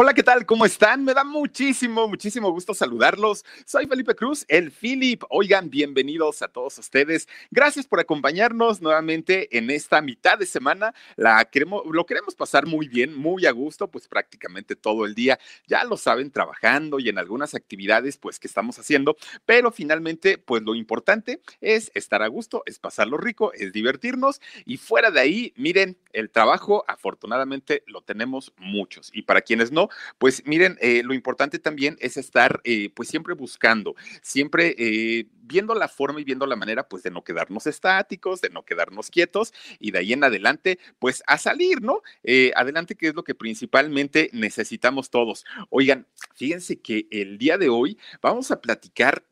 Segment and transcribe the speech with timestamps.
[0.00, 0.46] Hola, ¿qué tal?
[0.46, 1.02] ¿Cómo están?
[1.02, 3.44] Me da muchísimo, muchísimo gusto saludarlos.
[3.66, 5.24] Soy Felipe Cruz, el Philip.
[5.28, 7.26] Oigan, bienvenidos a todos ustedes.
[7.50, 10.94] Gracias por acompañarnos nuevamente en esta mitad de semana.
[11.16, 15.40] La queremos, lo queremos pasar muy bien, muy a gusto, pues prácticamente todo el día.
[15.66, 19.16] Ya lo saben, trabajando y en algunas actividades, pues que estamos haciendo.
[19.46, 24.40] Pero finalmente, pues lo importante es estar a gusto, es pasarlo rico, es divertirnos.
[24.64, 29.10] Y fuera de ahí, miren, el trabajo, afortunadamente, lo tenemos muchos.
[29.12, 29.87] Y para quienes no,
[30.18, 35.74] pues miren, eh, lo importante también es estar eh, pues siempre buscando, siempre eh, viendo
[35.74, 39.52] la forma y viendo la manera pues de no quedarnos estáticos, de no quedarnos quietos
[39.78, 42.02] y de ahí en adelante pues a salir, ¿no?
[42.54, 45.44] adelante que es lo que principalmente necesitamos todos.
[45.70, 49.24] Oigan, fíjense que el día de hoy vamos a platicar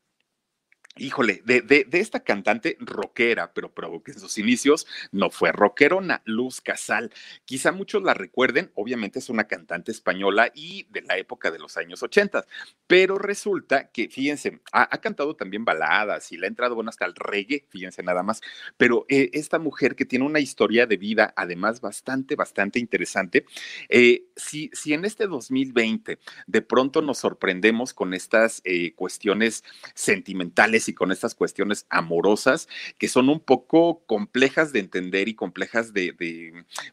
[0.99, 6.21] Híjole, de, de, esta cantante rockera, pero, pero que en sus inicios no fue rockerona,
[6.25, 7.11] Luz Casal.
[7.45, 11.77] Quizá muchos la recuerden, obviamente es una cantante española y de la época de los
[11.77, 12.45] años 80,
[12.87, 17.15] pero resulta que, fíjense, ha, cantado también baladas y le ha entrado bueno hasta el
[17.15, 18.41] reggae, fíjense nada más,
[18.77, 23.45] pero eh, esta mujer que tiene una historia de vida además bastante, bastante interesante,
[23.89, 29.63] eh, si, en este 2020 de pronto nos sorprendemos con estas eh, cuestiones
[29.93, 32.67] sentimentales, y con estas cuestiones amorosas
[32.97, 36.13] que son un poco complejas de entender y complejas de,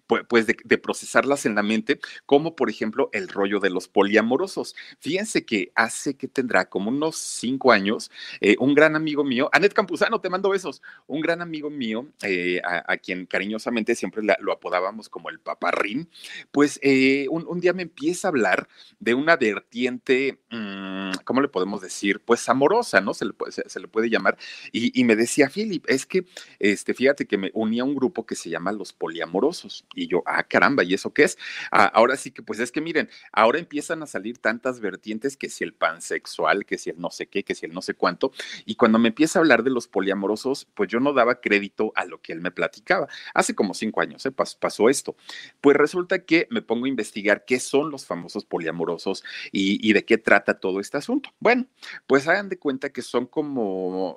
[0.06, 4.74] pues de, procesarlas en la mente, como por ejemplo el rollo de los poliamorosos.
[4.98, 8.10] Fíjense que hace que tendrá como unos cinco años,
[8.40, 12.60] eh, un gran amigo mío, Anet Campuzano, te mando besos, un gran amigo mío, eh,
[12.64, 16.08] a, quien cariñosamente siempre lo apodábamos como el paparrín,
[16.50, 18.68] pues eh, un, día me empieza a hablar
[18.98, 22.20] de una vertiente, mm, ¿cómo le podemos decir?
[22.20, 23.14] Pues amorosa, ¿no?
[23.14, 24.36] Se le, se le puede llamar,
[24.72, 26.24] y, me decía, Philip, es que,
[26.58, 30.22] este, fíjate que me unía a un grupo que se llama Los Poliamorosos, y yo,
[30.26, 31.38] ah, caramba, ¿y eso qué es?
[31.70, 35.48] Ah, ahora sí que, pues es que miren, ahora empiezan a salir tantas vertientes que
[35.48, 38.32] si el pansexual, que si el no sé qué, que si el no sé cuánto,
[38.64, 42.04] y cuando me empieza a hablar de los poliamorosos, pues yo no daba crédito a
[42.04, 43.08] lo que él me platicaba.
[43.34, 44.32] Hace como cinco años ¿eh?
[44.32, 45.16] pasó esto.
[45.60, 50.04] Pues resulta que me pongo a investigar qué son los famosos poliamorosos y, y de
[50.04, 51.30] qué trata todo este asunto.
[51.40, 51.66] Bueno,
[52.06, 53.73] pues hagan de cuenta que son como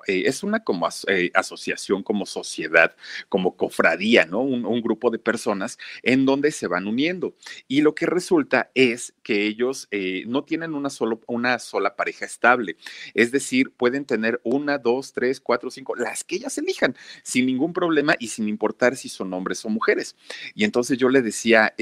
[0.08, 2.96] eh, es una como eh, asociación, como sociedad,
[3.30, 4.42] como cofradía, ¿no?
[4.42, 7.36] Un, grupo de personas en donde se van uniendo.
[7.68, 12.26] Y lo que resulta es que ellos eh, no tienen una, solo, una sola pareja
[12.26, 12.78] estable.
[13.14, 17.74] Es decir, pueden tener una, dos, tres, cuatro, cinco, las que ellas elijan, sin ningún
[17.74, 20.16] problema y sin importar si son hombres o mujeres.
[20.54, 21.74] Y entonces yo le decía,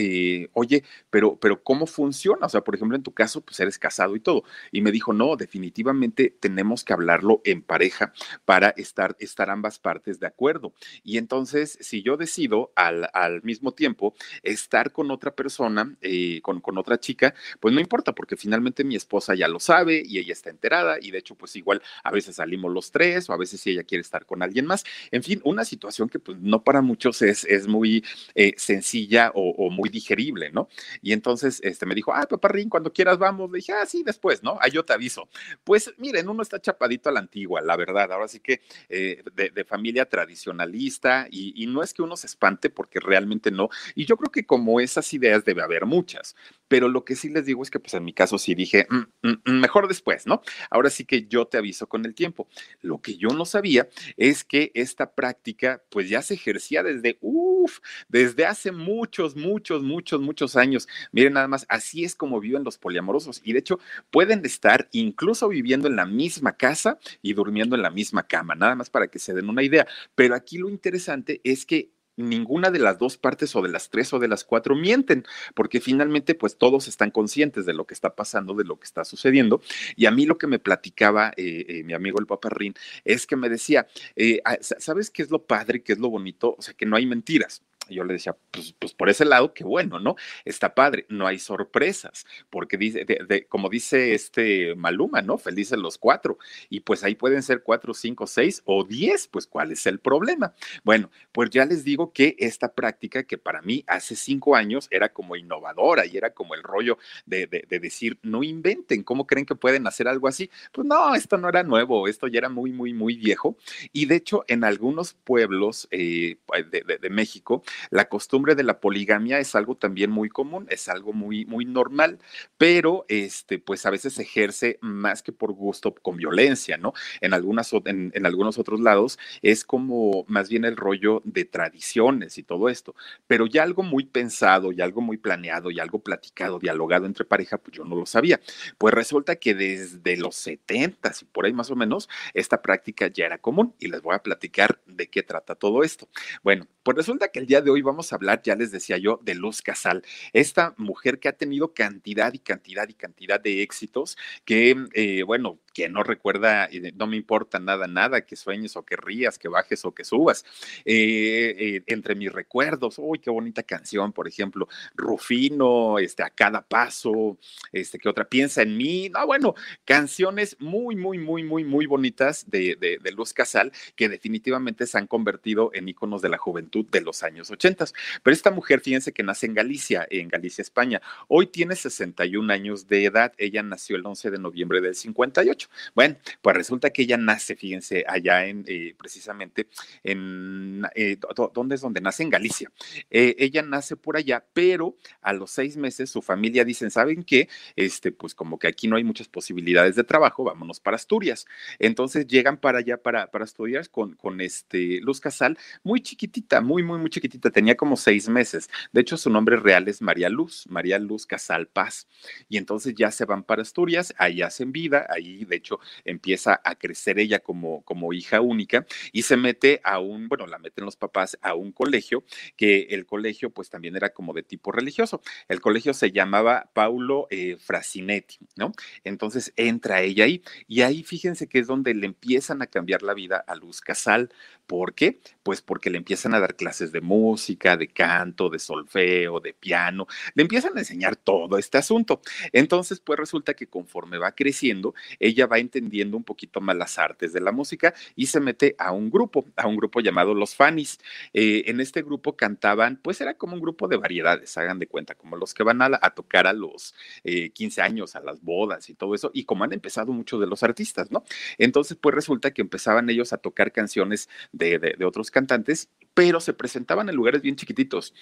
[0.54, 2.46] oye, pero, pero ¿cómo funciona?
[2.46, 4.44] O sea, por ejemplo, en tu caso, pues eres casado y todo.
[4.72, 8.14] Y me dijo, no, definitivamente tenemos que hablarlo pareja
[8.46, 10.74] para estar, estar ambas partes de acuerdo.
[11.04, 16.62] Y entonces, si yo decido al, al mismo tiempo estar con otra persona, eh, con,
[16.62, 20.34] con otra chica, pues no importa, porque finalmente mi esposa ya lo sabe y ella
[20.34, 23.62] está enterada y de hecho, pues igual a veces salimos los tres o a veces
[23.62, 24.84] si ella quiere estar con alguien más.
[25.12, 28.04] En fin, una situación que pues no para muchos es, es muy
[28.36, 30.70] eh, sencilla o, muy digerible, ¿no?
[31.02, 33.52] Y entonces este, me dijo, ah, paparrín, cuando quieras vamos.
[33.52, 34.58] Le dije, ah, sí, después, ¿no?
[34.62, 35.28] Ahí yo te aviso.
[35.64, 37.20] Pues miren, uno está chapadito a la
[37.64, 38.12] la verdad.
[38.12, 43.00] Ahora sí que eh, de, familia tradicionalista y, no es que uno se espante porque
[43.00, 43.70] realmente no.
[43.96, 46.36] Y yo creo que como esas ideas debe haber muchas,
[46.68, 49.28] pero lo que sí les digo es que pues en mi caso sí dije, mm,
[49.28, 50.42] mm, mm, mejor después, ¿no?
[50.70, 52.48] Ahora sí que yo te aviso con el tiempo.
[52.82, 57.80] Lo que yo no sabía es que esta práctica pues ya se ejercía desde, uff,
[58.08, 60.88] desde hace muchos, muchos, muchos, muchos años.
[61.12, 63.80] Miren nada más, así es como viven los poliamorosos y de hecho
[64.12, 68.76] pueden estar incluso viviendo en la misma casa y durmiendo en la misma cama, nada
[68.76, 69.88] más para que se den una idea.
[70.16, 74.14] Pero aquí lo interesante es que ninguna de las dos partes o de las tres
[74.14, 78.16] o de las cuatro mienten, porque finalmente pues todos están conscientes de lo que está
[78.16, 79.62] pasando, de lo que está sucediendo.
[79.96, 82.74] Y a mí lo que me platicaba eh, eh, mi amigo el paparrín
[83.04, 86.56] es que me decía, eh, ah, ¿sabes qué es lo padre, qué es lo bonito?
[86.58, 89.64] O sea, que no hay mentiras yo le decía, pues, pues, por ese lado, qué
[89.64, 90.16] bueno, ¿no?
[90.46, 93.06] Está padre, no hay sorpresas, porque dice,
[93.50, 95.38] como dice este Maluma, ¿no?
[95.38, 96.38] Felices los cuatro,
[96.70, 100.54] y pues ahí pueden ser cuatro, cinco, seis o diez, pues ¿cuál es el problema?
[100.84, 105.10] Bueno, pues ya les digo que esta práctica que para mí hace cinco años era
[105.14, 109.56] como innovadora y era como el rollo de, de decir, no inventen, ¿cómo creen que
[109.56, 110.50] pueden hacer algo así?
[110.72, 113.58] Pues no, esto no era nuevo, esto ya era muy, muy, muy viejo,
[113.92, 116.38] y de hecho en algunos pueblos eh,
[116.72, 121.14] de, de México, la costumbre de la poligamia es algo también muy común, es algo
[121.14, 122.20] muy, muy normal,
[122.58, 126.94] pero este, pues a veces se ejerce más que por gusto con violencia, ¿no?
[127.22, 132.38] En, algunas, en, en algunos otros lados es como más bien el rollo de tradiciones
[132.38, 132.96] y todo esto,
[133.28, 137.58] pero ya algo muy pensado y algo muy planeado y algo platicado, dialogado entre pareja,
[137.58, 138.40] pues yo no lo sabía.
[138.78, 143.26] Pues resulta que desde los 70 y por ahí más o menos, esta práctica ya
[143.26, 146.08] era común y les voy a platicar de qué trata todo esto.
[146.44, 149.20] Bueno, pues resulta que el día de hoy vamos a hablar, ya les decía yo,
[149.24, 150.04] de Luz Casal,
[150.34, 155.60] esta mujer que ha tenido cantidad y cantidad y cantidad de éxitos, que, eh, bueno,
[155.74, 159.84] quien no recuerda, no me importa nada, nada, que sueñes o que rías, que bajes
[159.84, 160.46] o que subas.
[160.86, 166.62] Eh, eh, entre mis recuerdos, uy, qué bonita canción, por ejemplo, Rufino, este, a cada
[166.62, 167.38] paso,
[167.74, 169.10] este, que otra piensa en mí.
[169.10, 169.54] No, bueno,
[169.84, 174.98] canciones muy, muy, muy, muy, muy bonitas de, de, de Luz Casal, que definitivamente se
[174.98, 177.86] han convertido en íconos de la juventud de los años 80.
[178.24, 181.02] Pero esta mujer, fíjense que nace en Galicia, en Galicia, España.
[181.28, 183.34] Hoy tiene 61 años de edad.
[183.38, 185.70] Ella nació el 11 de noviembre del 58.
[185.94, 189.68] Bueno, pues resulta que ella nace, fíjense, allá en, eh, precisamente,
[190.04, 191.18] en, eh,
[191.54, 192.24] ¿dónde es donde nace?
[192.24, 192.72] En Galicia.
[193.10, 197.50] Eh, ella nace por allá, pero a los seis meses su familia dicen, ¿saben qué?
[197.76, 201.46] Este, pues como que aquí no hay muchas posibilidades de trabajo, vámonos para Asturias.
[201.80, 206.84] Entonces llegan para allá para, para estudiar con, con este Luz Casal, muy chiquitita, muy,
[206.84, 208.70] muy, muy chiquitita, tenía como seis meses.
[208.92, 212.08] De hecho, su nombre real es María Luz, María Luz Casal Paz.
[212.50, 216.76] Y entonces ya se van para Asturias, ahí hacen vida, ahí de hecho empieza a
[216.76, 220.96] crecer ella como, como hija única y se mete a un, bueno, la meten los
[220.96, 222.24] papás a un colegio,
[222.56, 225.22] que el colegio pues también era como de tipo religioso.
[225.48, 228.74] El colegio se llamaba Paulo eh, Frasinetti, ¿no?
[229.04, 233.14] Entonces entra ella ahí y ahí fíjense que es donde le empiezan a cambiar la
[233.14, 234.30] vida a Luz Casal.
[234.68, 235.20] ¿Por qué?
[235.44, 240.08] Pues porque le empiezan a dar clases de música, de canto, de solfeo, de piano,
[240.34, 242.22] le empiezan a enseñar todo este asunto.
[242.52, 247.32] Entonces, pues resulta que conforme va creciendo, ella va entendiendo un poquito más las artes
[247.32, 251.00] de la música y se mete a un grupo, a un grupo llamado Los Fanis.
[251.34, 255.16] Eh, en este grupo cantaban, pues era como un grupo de variedades, hagan de cuenta,
[255.16, 258.90] como los que van a, a tocar a los eh, 15 años, a las bodas
[258.90, 261.24] y todo eso, y como han empezado muchos de los artistas, ¿no?
[261.58, 267.10] Entonces, pues resulta que empezaban ellos a tocar canciones de, otros cantantes, pero se presentaban
[267.10, 268.14] en lugares bien chiquititos.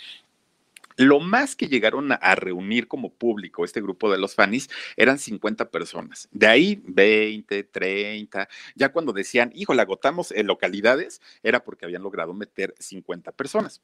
[0.96, 5.72] Lo más que llegaron a, reunir como público este grupo de los fanis eran 50
[5.72, 6.30] personas.
[6.32, 8.48] De ahí 20, 30.
[8.76, 13.82] Ya cuando decían, hijo, la agotamos en localidades, era porque habían logrado meter 50 personas.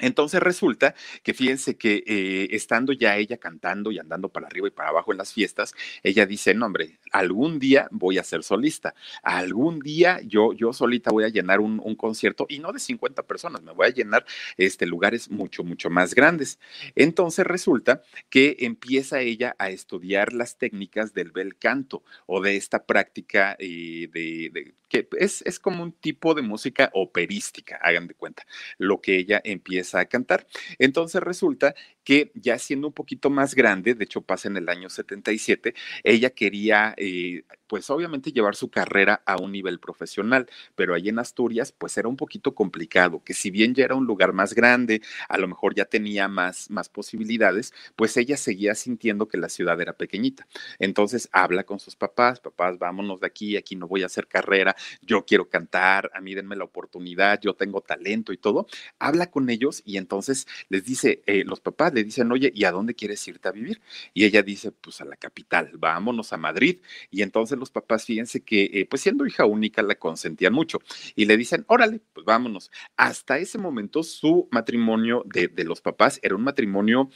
[0.00, 4.70] Entonces resulta que fíjense que eh, estando ya ella cantando y andando para arriba y
[4.70, 5.74] para abajo en las fiestas,
[6.04, 11.10] ella dice, no hombre, algún día voy a ser solista, algún día yo, yo solita
[11.10, 14.24] voy a llenar un, un concierto y no de 50 personas, me voy a llenar
[14.56, 16.58] este, lugares mucho, mucho más grandes.
[16.94, 22.84] Entonces resulta que empieza ella a estudiar las técnicas del bel canto o de esta
[22.84, 28.14] práctica eh, de, de, que es, es como un tipo de música operística, hagan de
[28.14, 28.44] cuenta,
[28.78, 30.46] lo que ella empieza a cantar.
[30.78, 31.74] Entonces resulta
[32.08, 36.30] que ya siendo un poquito más grande, de hecho pasa en el año 77, ella
[36.30, 41.70] quería, eh, pues obviamente llevar su carrera a un nivel profesional, pero ahí en Asturias,
[41.70, 45.36] pues era un poquito complicado, que si bien ya era un lugar más grande, a
[45.36, 49.92] lo mejor ya tenía más, más posibilidades, pues ella seguía sintiendo que la ciudad era
[49.92, 50.46] pequeñita.
[50.78, 54.74] Entonces habla con sus papás, papás, vámonos de aquí, aquí no voy a hacer carrera,
[55.02, 58.66] yo quiero cantar, a mí denme la oportunidad, yo tengo talento y todo.
[58.98, 62.70] Habla con ellos y entonces les dice, eh, los papás, le dicen, oye, ¿y a
[62.70, 63.80] dónde quieres irte a vivir?
[64.14, 66.78] Y ella dice, pues a la capital, vámonos a Madrid.
[67.10, 70.78] Y entonces los papás, fíjense que, eh, pues siendo hija única, la consentían mucho.
[71.16, 72.70] Y le dicen, órale, pues vámonos.
[72.96, 77.10] Hasta ese momento su matrimonio de, de los papás era un matrimonio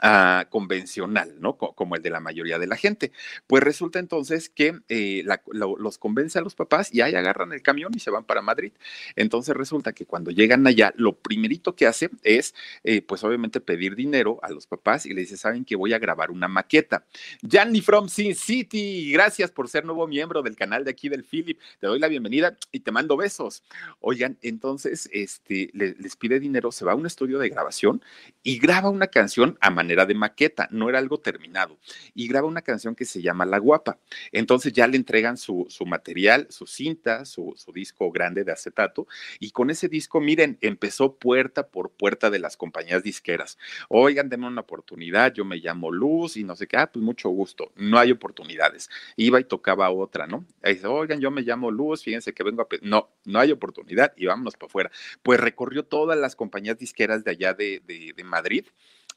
[0.00, 1.56] ah, convencional, ¿no?
[1.56, 3.12] como el de la mayoría de la gente.
[3.46, 7.92] Pues resulta entonces que eh, los convence a los papás y ahí agarran el camión
[7.94, 8.72] y se van para Madrid.
[9.14, 13.94] Entonces resulta que cuando llegan allá, lo primerito que hace es, eh, pues obviamente pedir
[13.94, 17.04] dinero a los papás y le dice, saben que voy a grabar una maqueta.
[17.48, 21.60] Janny from Sin City, gracias por ser nuevo miembro del canal de aquí del Philip.
[21.80, 23.62] Te doy la bienvenida y te mando besos.
[24.00, 28.02] Oigan, entonces este, les pide dinero, se va a un estudio de grabación
[28.42, 31.78] y graba una canción a manera de maqueta, no era algo terminado.
[32.14, 33.98] Y graba una canción que se llama La Guapa.
[34.32, 39.06] Entonces ya le entregan su, su material, su cinta, su, su disco grande de acetato.
[39.40, 43.58] Y con ese disco, miren, empezó puerta por puerta de las compañías disqueras.
[44.06, 47.28] Oigan, denme una oportunidad, yo me llamo Luz y no sé qué, ah, pues mucho
[47.28, 48.88] gusto, no hay oportunidades.
[49.16, 50.44] Iba y tocaba otra, ¿no?
[50.62, 52.68] dice, oigan, yo me llamo Luz, fíjense que vengo a...
[52.82, 54.90] No, no hay oportunidad y vámonos para afuera.
[55.24, 58.66] Pues recorrió todas las compañías disqueras de allá de, de, de Madrid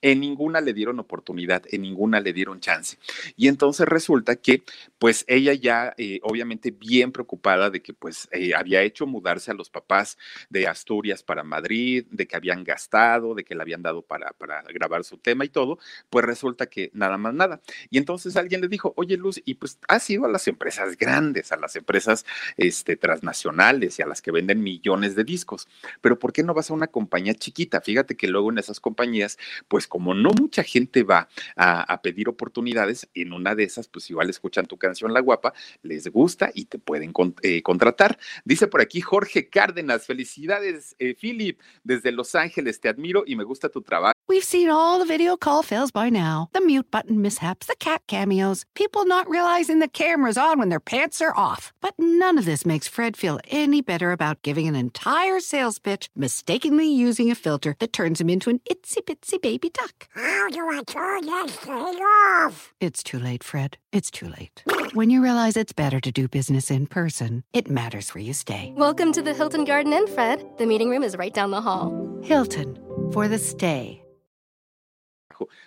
[0.02, 2.98] en ninguna le dieron oportunidad, en ninguna le dieron chance.
[3.36, 4.64] Y entonces resulta que,
[4.98, 9.54] pues ella ya, eh, obviamente bien preocupada de que pues eh, había hecho mudarse a
[9.54, 10.18] los papás
[10.50, 14.34] de Asturias para Madrid, de que habían gastado, de que le habían dado para,
[14.74, 15.80] grabar su tema y todo,
[16.10, 17.62] pues resulta que nada más nada.
[17.90, 21.52] Y entonces alguien le dijo, oye Luz, y pues has ido a las empresas grandes,
[21.52, 22.26] a las empresas
[22.58, 25.68] este, transnacionales y a las que venden millones de discos,
[26.02, 27.82] pero ¿por qué no vas a una compañía chiquita?
[27.82, 29.38] Fíjate que luego en esas compañías,
[29.68, 34.30] pues como no mucha gente va a, pedir oportunidades, en una de esas, pues igual
[34.30, 38.18] escuchan tu canción La Guapa, les gusta y te pueden eh, contratar.
[38.46, 43.44] Dice por aquí Jorge Cárdenas, felicidades, eh, Philip, desde Los Ángeles, te admiro y me
[43.44, 44.14] gusta tu trabajo.
[44.30, 48.04] We've seen all the video call fails by now the mute button mishaps, the cat
[48.06, 51.74] cameos, people not realizing the camera's on when their pants are off.
[51.82, 56.10] But none of this makes Fred feel any better about giving an entire sales pitch,
[56.16, 60.08] mistakenly using a filter that turns him into an itsy bitsy baby duck.
[60.14, 62.74] How do I turn this thing off?
[62.80, 63.78] It's too late, Fred.
[63.92, 64.64] It's too late.
[64.94, 68.74] when you realize it's better to do business in person, it matters where you stay.
[68.76, 70.46] Welcome to the Hilton Garden Inn, Fred.
[70.58, 71.94] The meeting room is right down the hall.
[72.24, 72.78] Hilton,
[73.14, 74.04] for the stay.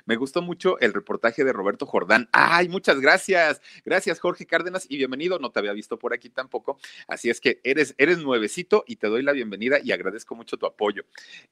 [0.04, 2.28] Me gustó mucho el reportaje de Roberto Jordán.
[2.32, 3.62] Ay, muchas gracias.
[3.84, 5.38] Gracias, Jorge Cárdenas, y bienvenido.
[5.38, 6.78] No te había visto por aquí tampoco.
[7.08, 10.66] Así es que eres, eres nuevecito y te doy la bienvenida y agradezco mucho tu
[10.66, 11.04] apoyo.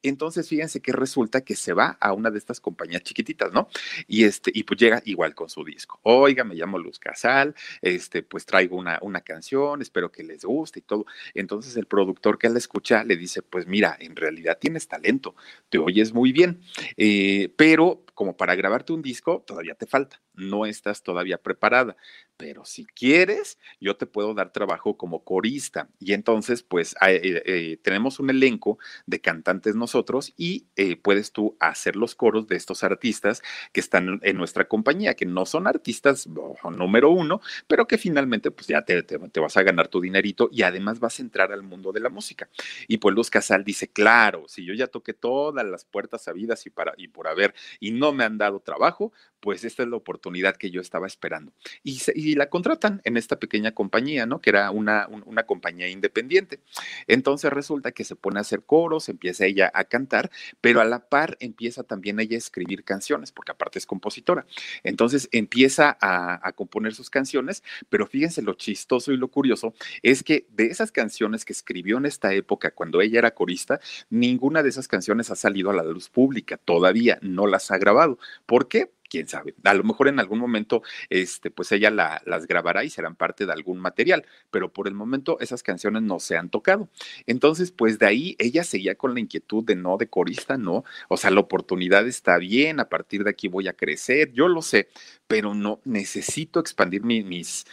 [0.02, 3.68] Entonces, fíjense que resulta que se va a una de estas compañías chiquititas, ¿no?
[4.06, 6.00] Y este, y pues llega igual con su disco.
[6.02, 10.80] Oiga, me llamo Luz Casal, este, pues traigo una, una canción, espero que les guste
[10.80, 11.06] y todo.
[11.34, 15.34] Entonces el productor que la escucha le dice, pues mira, en realidad tienes talento,
[15.68, 16.60] te oyes muy bien,
[16.96, 21.96] eh, pero como para grabarte un disco, todavía te falta, no estás todavía preparada
[22.40, 25.90] pero si quieres, yo te puedo dar trabajo como corista.
[25.98, 31.58] Y entonces, pues, eh, eh, tenemos un elenco de cantantes nosotros y eh, puedes tú
[31.60, 33.42] hacer los coros de estos artistas
[33.74, 38.68] que están en nuestra compañía, que no son artistas número uno, pero que finalmente, pues,
[38.68, 41.92] ya te, te, vas a ganar tu dinerito y además vas a entrar al mundo
[41.92, 42.48] de la música.
[42.88, 46.70] Y pues Luz Casal dice, claro, si yo ya toqué todas las puertas sabidas y,
[46.70, 50.56] para, y por haber y no me han dado trabajo, pues esta es la oportunidad
[50.56, 51.52] que yo estaba esperando.
[51.82, 54.40] Y, y la contratan en esta pequeña compañía, ¿no?
[54.40, 56.60] Que era una, una compañía independiente.
[57.06, 61.08] Entonces resulta que se pone a hacer coros, empieza ella a cantar, pero a la
[61.08, 64.46] par empieza también ella a escribir canciones, porque aparte es compositora.
[64.84, 70.22] Entonces empieza a, a componer sus canciones, pero fíjense lo chistoso y lo curioso es
[70.22, 74.68] que de esas canciones que escribió en esta época, cuando ella era corista, ninguna de
[74.68, 77.99] esas canciones ha salido a la luz pública, todavía no las ha grabado.
[78.46, 78.90] ¿Por qué?
[79.10, 79.54] quién sabe.
[79.64, 83.52] A lo mejor en algún momento, este, pues ella las grabará y serán parte de
[83.52, 86.88] algún material, pero por el momento esas canciones no se han tocado.
[87.26, 90.84] Entonces, pues de ahí ella seguía con la inquietud de no, de corista, no.
[91.08, 94.62] O sea, la oportunidad está bien, a partir de aquí voy a crecer, yo lo
[94.62, 94.88] sé,
[95.30, 97.64] pero no necesito expandir mis,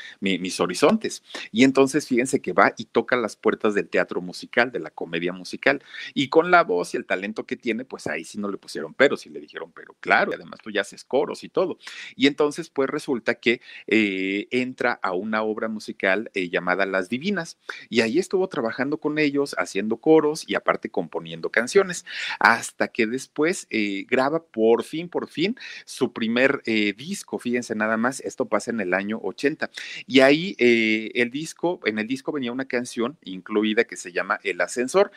[0.60, 1.24] horizontes.
[1.52, 5.34] Y entonces, fíjense que va y toca las puertas del teatro musical, de la comedia
[5.34, 5.82] musical,
[6.14, 8.94] y con la voz y el talento que tiene, pues ahí sí no le pusieron
[8.94, 11.80] pero, sí le dijeron, pero claro, además tú ya haces coro y todo.
[12.16, 17.58] Y entonces, pues resulta que eh, entra a una obra musical eh, llamada Las Divinas.
[17.90, 22.06] Y ahí estuvo trabajando con ellos, haciendo coros y aparte componiendo canciones,
[22.38, 27.40] hasta que después eh, graba por fin, por fin, su primer disco.
[27.48, 29.70] Fíjense nada más, esto pasa en el año 80.
[30.06, 34.60] Y ahí el disco, en el disco venía una canción incluida que se llama El
[34.60, 35.12] Ascensor,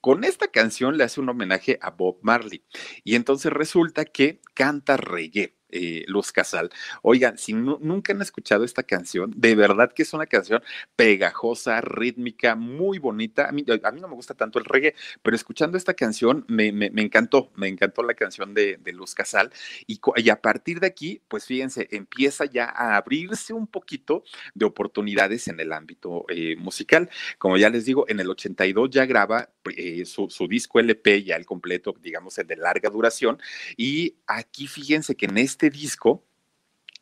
[0.00, 2.64] con esta canción le hace un homenaje a Bob Marley.
[3.04, 6.70] Y entonces resulta que canta reggae eh, Luz Casal.
[7.02, 10.62] Oigan, si nunca han escuchado esta canción, de verdad que es una canción
[10.96, 13.48] pegajosa, rítmica, muy bonita.
[13.48, 17.50] A mí, no me gusta tanto el reggae, pero escuchando esta canción me, me, encantó,
[17.56, 19.52] me encantó la canción de, Luz Casal.
[19.88, 24.22] Y, y, a partir de aquí, pues fíjense, empieza ya a abrirse un poquito
[24.54, 27.10] de oportunidades en el ámbito eh, musical.
[27.38, 31.34] Como ya les digo, en el 82 ya graba eh, su, su disco LP, ya
[31.34, 33.38] el completo, digamos, el de larga duración.
[33.76, 36.22] Y aquí fíjense que en este disco,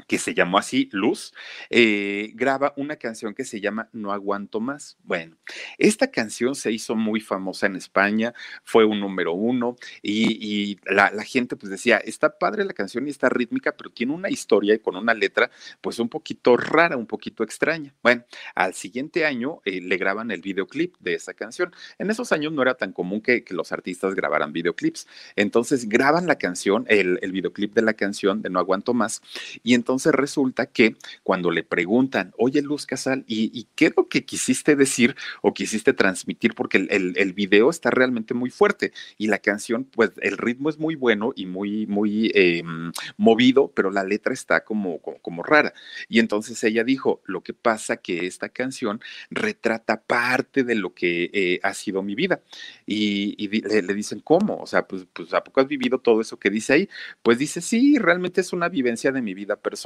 [0.07, 1.33] que se llamó así, Luz,
[1.71, 4.97] eh, graba una canción que se llama No aguanto más.
[5.05, 5.37] Bueno,
[5.79, 11.57] esta canción se hizo muy famosa en España, fue un número uno y, la, gente
[11.57, 14.97] pues decía, está padre la canción y está rítmica, pero tiene una historia y con
[14.97, 17.95] una letra pues un poquito rara, un poquito extraña.
[18.03, 21.73] Bueno, al siguiente año eh, le graban el videoclip de esa canción.
[21.99, 25.07] En esos años no era tan común que, los artistas grabaran videoclips.
[25.37, 29.21] Entonces graban la canción, el, el videoclip de la canción de No aguanto más
[29.63, 34.09] y entonces entonces resulta que cuando le preguntan, oye Luz Casal, ¿y, qué es lo
[34.09, 36.55] que quisiste decir o quisiste transmitir?
[36.55, 40.95] Porque el, video está realmente muy fuerte y la canción, pues el ritmo es muy
[40.95, 45.75] bueno y muy, muy em, movido, pero la letra está como, como, rara.
[46.09, 51.31] Y entonces ella dijo, lo que pasa que esta canción retrata parte de lo que
[51.35, 52.41] eh, ha sido mi vida.
[52.87, 54.59] Y, le, le, dicen, ¿cómo?
[54.63, 56.89] O sea, pues, pues ¿a poco has vivido todo eso que dice ahí?
[57.23, 59.82] Pues dice, sí, realmente es una vivencia de mi vida personal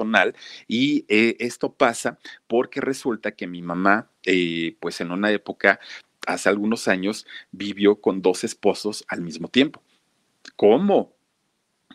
[0.68, 5.80] y eh, esto pasa porque resulta que mi mamá, eh, pues en una época,
[6.26, 9.82] hace algunos años, vivió con dos esposos al mismo tiempo.
[10.56, 11.15] ¿Cómo?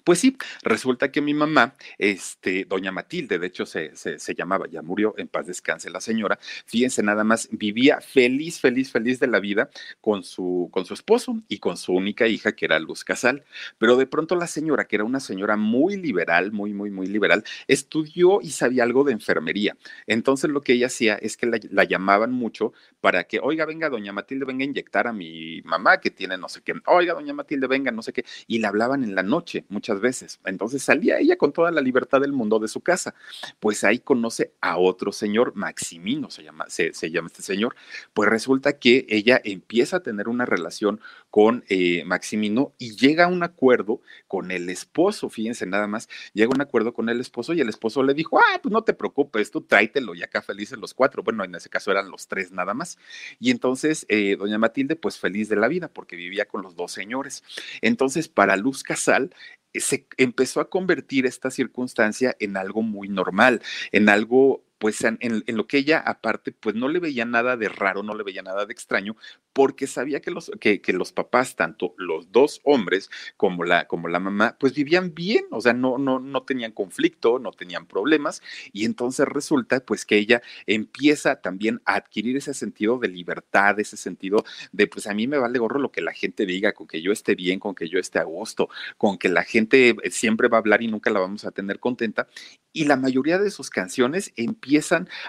[0.03, 4.81] Pues sí, resulta que mi mamá, este, doña Matilde, de hecho se, se, llamaba, ya
[4.81, 9.39] murió, en paz descanse la señora, fíjense nada más, vivía feliz, feliz, feliz de la
[9.39, 9.69] vida
[10.01, 13.43] con su, con su esposo y con su única hija, que era Luz Casal.
[13.77, 17.43] Pero de pronto la señora, que era una señora muy liberal, muy, muy, muy liberal,
[17.67, 19.77] estudió y sabía algo de enfermería.
[20.07, 23.89] Entonces lo que ella hacía es que la, la llamaban mucho para que, oiga, venga,
[23.89, 27.33] doña Matilde, venga a inyectar a mi mamá que tiene no sé qué, oiga, doña
[27.33, 30.39] Matilde, venga, no sé qué, y le hablaban en la noche muchas veces.
[30.45, 33.13] Entonces salía ella con toda la libertad del mundo de su casa.
[33.59, 37.75] Pues ahí conoce a otro señor, Maximino se llama, se, llama este señor.
[38.13, 43.27] Pues resulta que ella empieza a tener una relación con eh, Maximino y llega a
[43.27, 47.53] un acuerdo con el esposo, fíjense nada más, llega a un acuerdo con el esposo
[47.53, 50.77] y el esposo le dijo, ah, pues no te preocupes, tú tráetelo y acá felices
[50.77, 51.23] los cuatro.
[51.23, 52.97] Bueno, en ese caso eran los tres nada más.
[53.39, 56.91] Y entonces eh, doña Matilde, pues feliz de la vida porque vivía con los dos
[56.91, 57.43] señores.
[57.81, 59.33] Entonces, para Luz Casal,
[59.73, 65.67] se empezó a convertir esta circunstancia en algo muy normal, en algo pues en, lo
[65.67, 68.73] que ella aparte, pues no le veía nada de raro, no le veía nada de
[68.73, 69.15] extraño,
[69.53, 74.19] porque sabía que los, que, los papás, tanto los dos hombres como la, como la
[74.19, 78.41] mamá, pues vivían bien, o sea, no, no, no tenían conflicto, no tenían problemas,
[78.73, 83.97] y entonces resulta pues que ella empieza también a adquirir ese sentido de libertad, ese
[83.97, 87.03] sentido de pues a mí me vale gorro lo que la gente diga, con que
[87.03, 88.67] yo esté bien, con que yo esté a gusto,
[88.97, 92.27] con que la gente siempre va a hablar y nunca la vamos a tener contenta,
[92.73, 94.70] y la mayoría de sus canciones empiezan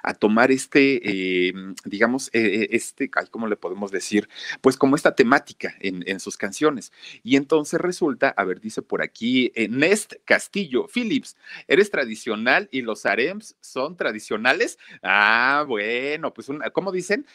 [0.03, 1.53] a tomar este, eh,
[1.85, 4.29] digamos, eh, eh, este, ¿cómo le podemos decir?
[4.61, 6.93] Pues como esta temática en, sus canciones.
[7.23, 13.07] Y entonces resulta, a ver, dice por aquí, Nest Castillo, Phillips, ¿eres tradicional y los
[13.07, 14.79] harems son tradicionales?
[15.03, 17.27] Ah, bueno, pues, ¿cómo dicen?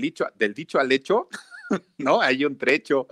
[0.00, 1.28] dicho, del dicho al hecho.
[1.98, 2.20] ¿no?
[2.20, 3.08] Hay un trecho.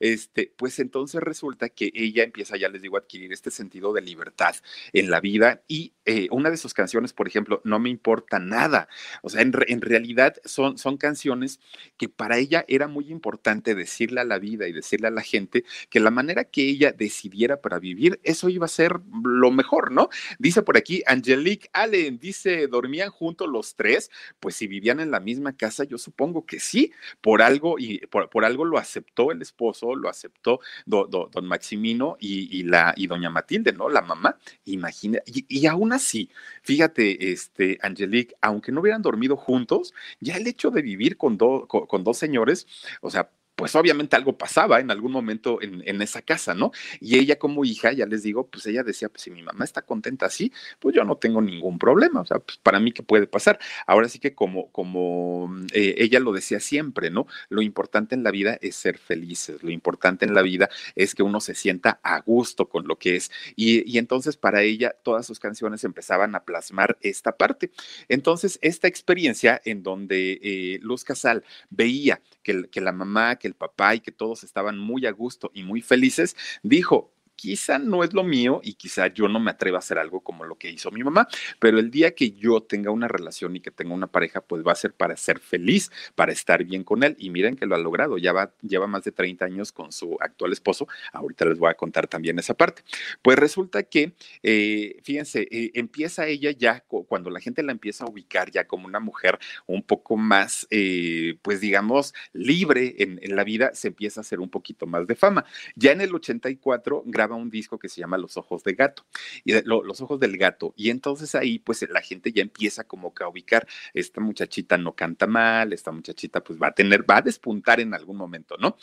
[0.00, 4.02] Este, pues entonces resulta que ella empieza, ya les digo, a adquirir este sentido de
[4.02, 4.54] libertad
[4.92, 8.88] en la vida y eh, una de sus canciones, por ejemplo, No me importa nada.
[9.22, 11.60] O sea, en, en, realidad son, son canciones
[11.96, 15.64] que para ella era muy importante decirle a la vida y decirle a la gente
[15.90, 20.08] que la manera que ella decidiera para vivir, eso iba a ser lo mejor, ¿no?
[20.38, 24.10] Dice por aquí Angelique Allen, dice, ¿dormían juntos los tres?
[24.40, 27.76] Pues si vivían en la misma casa, yo supongo que sí, por algo
[28.10, 33.72] por, algo lo aceptó el esposo, lo aceptó don Maximino y, la, y doña Matilde,
[33.72, 33.88] ¿no?
[33.88, 36.30] La mamá, imagina, y, aún así,
[36.62, 42.04] fíjate, este, Angelique, aunque no hubieran dormido juntos, ya el hecho de vivir con, con
[42.04, 42.66] dos señores,
[43.00, 46.72] o sea, pues obviamente algo pasaba en algún momento en, esa casa, ¿no?
[47.00, 49.80] Y ella como hija, ya les digo, pues ella decía, pues si mi mamá está
[49.80, 53.26] contenta así, pues yo no tengo ningún problema, o sea, pues para mí qué puede
[53.26, 53.58] pasar.
[53.86, 57.26] Ahora sí que como, como eh, ella lo decía siempre, ¿no?
[57.48, 61.22] Lo importante en la vida es ser felices, lo importante en la vida es que
[61.22, 63.30] uno se sienta a gusto con lo que es.
[63.56, 67.70] Y, entonces para ella todas sus canciones empezaban a plasmar esta parte.
[68.08, 73.54] Entonces, esta experiencia en donde eh, Luz Casal veía que, que la mamá, que el
[73.54, 78.12] papá y que todos estaban muy a gusto y muy felices, dijo, quizá no es
[78.12, 80.90] lo mío y quizá yo no me atreva a hacer algo como lo que hizo
[80.90, 81.28] mi mamá,
[81.60, 84.72] pero el día que yo tenga una relación y que tenga una pareja, pues va
[84.72, 87.14] a ser para ser feliz, para estar bien con él.
[87.18, 90.16] Y miren que lo ha logrado, ya va, lleva más de 30 años con su
[90.20, 90.88] actual esposo.
[91.12, 92.82] Ahorita les voy a contar también esa parte.
[93.22, 98.08] Pues resulta que, eh, fíjense, eh, empieza ella ya, cuando la gente la empieza a
[98.08, 103.74] ubicar ya como una mujer un poco más, eh, pues digamos, libre en, la vida,
[103.74, 105.44] se empieza a hacer un poquito más de fama.
[105.74, 109.04] Ya en el 84 graba un disco que se llama Los Ojos de Gato,
[109.44, 113.24] y Los Ojos del Gato, y entonces ahí pues la gente ya empieza como que
[113.24, 117.22] a ubicar, esta muchachita no canta mal, esta muchachita pues va a tener, va a
[117.22, 118.76] despuntar en algún momento, ¿no?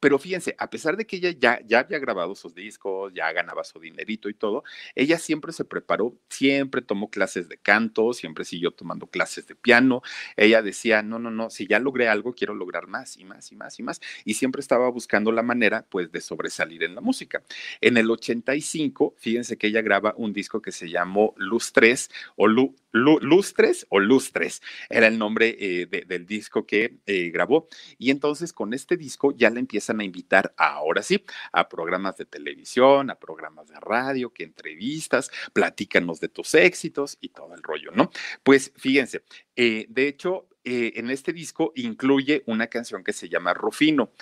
[0.00, 3.64] Pero fíjense, a pesar de que ella ya, ya había grabado sus discos, ya ganaba
[3.64, 8.70] su dinerito y todo, ella siempre se preparó, siempre tomó clases de canto, siempre siguió
[8.70, 10.02] tomando clases de piano,
[10.36, 13.56] ella decía, no, no, no, si ya logré algo, quiero lograr más y más y
[13.56, 17.42] más y más, y siempre estaba buscando la manera pues de sobresalir en la música.
[17.90, 22.46] En el 85, fíjense que ella graba un disco que se llamó Luz 3 o
[22.46, 27.66] Lu, Lustres o Lustres, era el nombre eh, del disco que eh, grabó.
[27.98, 32.26] Y entonces con este disco ya le empiezan a invitar, ahora sí, a programas de
[32.26, 37.90] televisión, a programas de radio, que entrevistas, platícanos de tus éxitos y todo el rollo,
[37.90, 38.12] ¿no?
[38.44, 39.24] Pues fíjense,
[39.56, 44.12] eh, de hecho, en este disco incluye una canción que se llama Rufino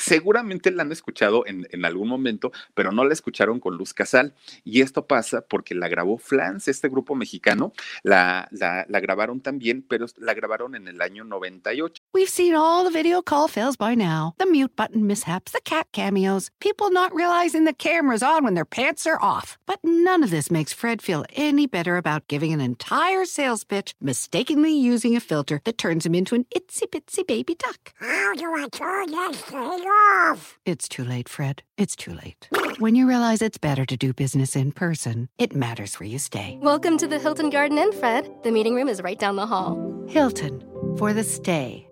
[0.00, 4.34] seguramente la han escuchado en, en, algún momento, pero no la escucharon con Luz Casal.
[4.64, 9.84] Y esto pasa porque la grabó Flans, este grupo mexicano, la, la, la grabaron también,
[9.86, 12.02] pero la grabaron en el año 98.
[12.12, 14.34] We've seen all the video call fails by now.
[14.38, 18.64] The mute button mishaps, the cat cameos, people not realizing the camera's on when their
[18.64, 19.58] pants are off.
[19.66, 23.94] But none of this makes Fred feel any better about giving an entire sales pitch,
[24.00, 27.92] mistakenly using a filter that turns him into an itsy bitsy baby duck.
[28.00, 30.58] How do I turn that thing off?
[30.64, 31.62] It's too late, Fred.
[31.76, 32.48] It's too late.
[32.78, 36.58] when you realize it's better to do business in person, it matters where you stay.
[36.62, 38.30] Welcome to the Hilton Garden Inn, Fred.
[38.42, 39.78] The meeting room is right down the hall.
[40.08, 40.62] Hilton,
[40.96, 41.89] for the stay.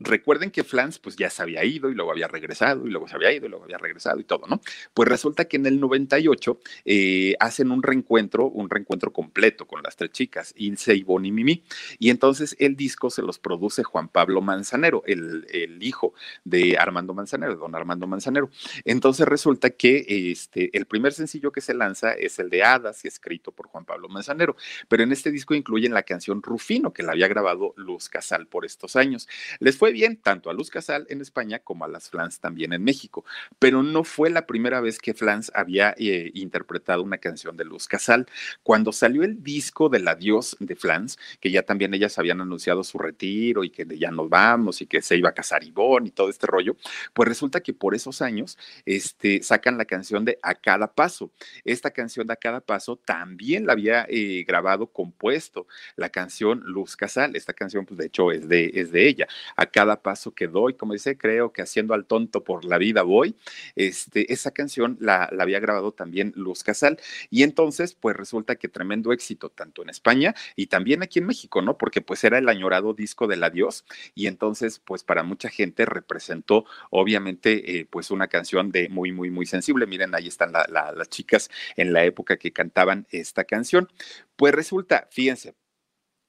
[0.00, 3.16] Recuerden que Flans pues ya se había ido y luego había regresado y luego se
[3.16, 4.62] había ido y luego había regresado y todo, ¿no?
[4.94, 9.96] Pues resulta que en el 98 eh, hacen un reencuentro, un reencuentro completo con las
[9.96, 11.64] tres chicas, Ilse, Ivonne y Mimi.
[11.98, 15.46] Y entonces el disco se los produce Juan Pablo Manzanero, el,
[15.82, 18.50] hijo de Armando Manzanero, don Armando Manzanero.
[18.84, 23.52] Entonces resulta que este, el primer sencillo que se lanza es el de Hadas, escrito
[23.52, 24.56] por Juan Pablo Manzanero.
[24.88, 28.64] Pero en este disco incluyen la canción Rufino, que la había grabado Luz Casal por
[28.64, 29.28] estos años.
[29.58, 32.82] Les fue bien tanto a Luz Casal en España como a las Flans también en
[32.82, 33.24] México,
[33.58, 37.86] pero no fue la primera vez que Flans había eh, interpretado una canción de Luz
[37.86, 38.26] Casal.
[38.62, 42.98] Cuando salió el disco del adiós de Flans, que ya también ellas habían anunciado su
[42.98, 46.28] retiro y que ya nos vamos y que se iba a casar Ivonne y todo
[46.28, 46.76] este rollo,
[47.12, 51.30] pues resulta que por esos años este, sacan la canción de A Cada Paso.
[51.64, 56.96] Esta canción de A Cada Paso también la había eh, grabado, compuesto la canción Luz
[56.96, 57.36] Casal.
[57.36, 59.28] Esta canción, pues de hecho, es de, es de ella.
[59.56, 63.00] A cada paso que doy, como dice, creo que haciendo al tonto por la vida
[63.00, 63.34] voy.
[63.76, 66.98] Este, esa canción la, había grabado también Luz Casal.
[67.30, 71.62] Y entonces, pues resulta que tremendo éxito, tanto en España y también aquí en México,
[71.62, 71.78] ¿no?
[71.78, 73.86] Porque pues era el añorado disco del adiós.
[74.14, 79.30] Y entonces, pues para mucha gente representó, obviamente, eh, pues una canción de muy, muy,
[79.30, 79.86] muy sensible.
[79.86, 83.88] Miren, ahí están la, la, las chicas en la época que cantaban esta canción.
[84.36, 85.54] Pues resulta, fíjense,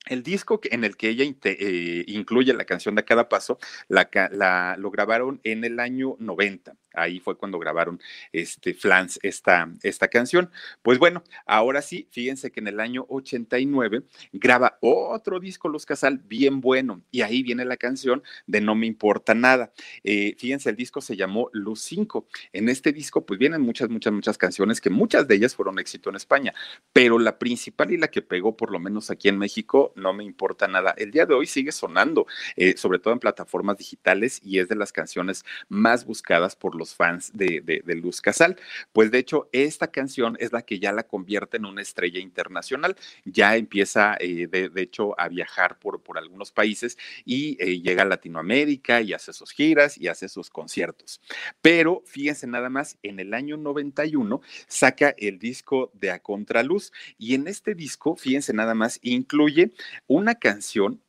[0.06, 4.76] el disco en el que ella eh, incluye la canción de cada paso, la, la,
[4.78, 6.76] lo grabaron en el año 90.
[6.94, 8.00] Ahí fue cuando grabaron
[8.32, 10.52] este Flans esta, esta canción.
[10.82, 16.20] Pues bueno, ahora sí, fíjense que en el año 89 graba otro disco Los Casal
[16.20, 19.72] bien bueno y ahí viene la canción de No me importa nada.
[20.04, 22.28] Eh, fíjense, el disco se llamó Luz 5.
[22.54, 26.10] En este disco pues vienen muchas, muchas, muchas canciones que muchas de ellas fueron éxito
[26.10, 26.54] en España,
[26.94, 30.24] pero la principal y la que pegó por lo menos aquí en México, No me
[30.24, 30.94] importa nada.
[30.98, 34.76] El día de hoy sigue sonando, eh, sobre todo en plataformas digitales y es de
[34.76, 38.58] las canciones más buscadas por los fans de, de, Luz Casal.
[38.92, 42.96] Pues de hecho, esta canción es la que ya la convierte en una estrella internacional.
[43.26, 48.06] Ya empieza, eh, de, hecho, a viajar por, por algunos países y eh, llega a
[48.06, 51.22] Latinoamérica y hace sus giras y hace sus conciertos.
[51.62, 57.36] Pero fíjense nada más, en el año 91 saca el disco de A Contraluz y
[57.36, 59.72] en este disco, fíjense nada más, incluye
[60.08, 61.02] una canción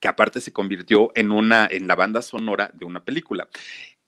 [0.00, 3.48] que aparte se convirtió en una en la banda sonora de una película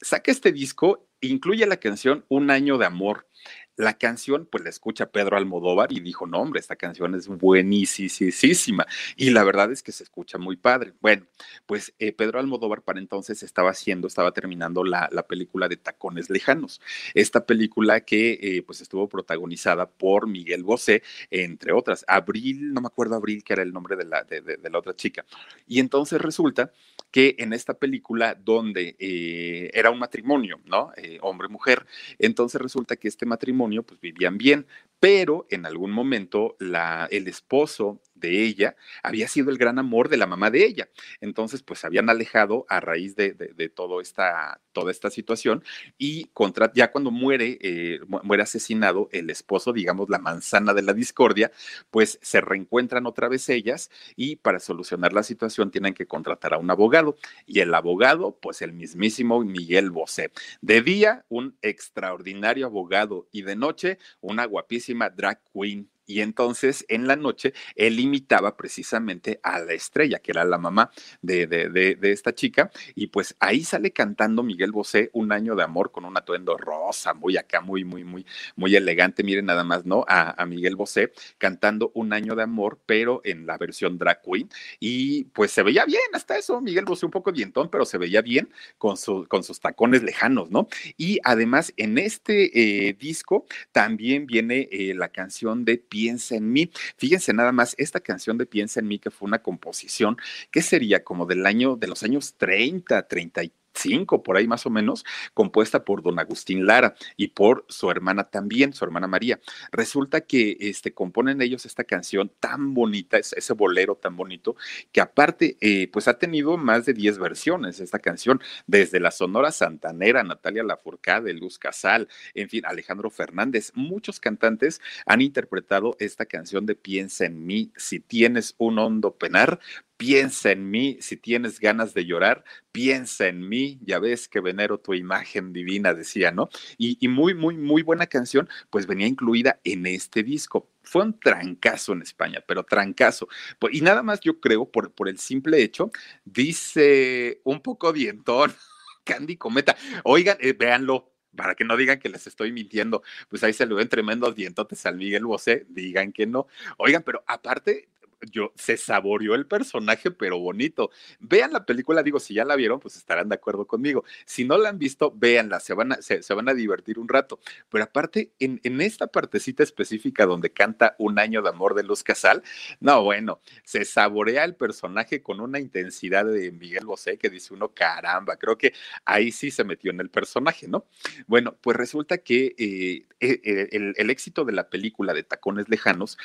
[0.03, 3.29] saca este disco, incluye la canción Un año de amor.
[3.77, 8.87] La canción, pues la escucha Pedro Almodóvar y dijo, no, hombre, esta canción es buenísima.
[9.17, 10.93] Y la verdad es que se escucha muy padre.
[11.01, 11.27] Bueno,
[11.65, 16.83] pues eh, Pedro Almodóvar para entonces estaba haciendo, estaba terminando la, película de Tacones Lejanos.
[17.15, 22.05] Esta película que eh, pues estuvo protagonizada por Miguel Bosé, entre otras.
[22.09, 25.25] Abril, no me acuerdo Abril, que era el nombre de la, de, la otra chica.
[25.67, 26.73] Y entonces resulta
[27.11, 30.93] que en esta película donde eh, era un matrimonio, ¿no?
[31.21, 31.87] Hombre-mujer,
[32.19, 34.67] entonces resulta que este matrimonio pues vivían bien,
[34.99, 40.17] pero en algún momento la, el esposo de ella había sido el gran amor de
[40.17, 40.89] la mamá de ella.
[41.21, 45.63] Entonces, pues se habían alejado a raíz de, de, todo esta, toda esta situación
[45.99, 50.95] y contra, ya cuando muere, eh, muere asesinado el esposo, digamos, la manzana de la
[50.95, 51.53] discordia,
[51.91, 56.59] pues se reencuentran otra vez ellas y para solucionar la situación tienen que contratar a
[56.59, 60.33] un abogado y el abogado, pues el mismísimo Miguel Bosé.
[60.61, 67.07] De día, un extraordinario abogado y de noche, una guapísima drag queen y entonces en
[67.07, 70.91] la noche él imitaba precisamente a la estrella, que era la mamá
[71.23, 75.63] de, de, de, esta chica, y pues ahí sale cantando Miguel Bosé un año de
[75.63, 79.23] amor con un atuendo rosa, muy acá, muy, muy, muy, muy elegante.
[79.25, 80.05] Miren nada más, ¿no?
[80.07, 85.25] A, Miguel Bosé cantando un año de amor, pero en la versión drag queen, y
[85.25, 88.51] pues se veía bien hasta eso, Miguel Bosé un poco dientón, pero se veía bien
[88.77, 90.69] con, su, con sus tacones lejanos, ¿no?
[90.99, 96.69] Y además en este eh, disco también viene eh, la canción de Piensa en mí.
[96.97, 100.17] Fíjense nada más, esta canción de Piensa en mí, que fue una composición
[100.51, 104.71] que sería como del año, de los años 30, 33 cinco por ahí más o
[104.71, 105.05] menos,
[105.35, 109.41] compuesta por don Agustín Lara y por su hermana también, su hermana María.
[109.71, 114.57] Resulta que este, componen ellos esta canción tan bonita, ese bolero tan bonito,
[114.93, 119.53] que aparte, eh, pues ha tenido más de 10 versiones esta canción, desde la Sonora
[119.53, 123.73] Santanera, Natalia Lafourcade, Luz Casal, en fin, Alejandro Fernández.
[123.75, 129.61] Muchos cantantes han interpretado esta canción de Piensa en mí, si tienes un hondo penar,
[130.03, 134.81] piensa en mí, si tienes ganas de llorar, piensa en mí, ya ves que venero
[134.81, 136.49] tu imagen divina, decía, ¿no?
[136.77, 140.69] Y, muy, muy, muy buena canción, pues venía incluida en este disco.
[140.83, 143.29] Fue un trancazo en España, pero trancazo.
[143.71, 145.93] Y nada más yo creo, por, por el simple hecho,
[146.25, 148.53] dice un poco dientón,
[149.05, 149.77] Candy Cometa.
[150.03, 153.75] Oigan, eh, véanlo, para que no digan que les estoy mintiendo, pues ahí se le
[153.75, 156.49] ven tremendos dientotes al Miguel Bosé, digan que no.
[156.77, 157.89] Oigan, pero aparte,
[158.31, 160.91] yo se saboreó el personaje, pero bonito.
[161.21, 164.05] Vean la película, digo, si ya la vieron, pues estarán de acuerdo conmigo.
[164.27, 167.41] Si no la han visto, véanla, se van a, se, van a divertir un rato.
[167.69, 172.03] Pero aparte, en, en, esta partecita específica donde canta Un año de amor de Luz
[172.03, 172.43] Casal,
[172.81, 177.69] no, bueno, se saborea el personaje con una intensidad de Miguel Bosé que dice uno,
[177.75, 178.73] caramba, creo que
[179.05, 180.87] ahí sí se metió en el personaje, ¿no?
[181.27, 186.19] Bueno, pues resulta que eh, eh, el, el éxito de la película de Tacones Lejanos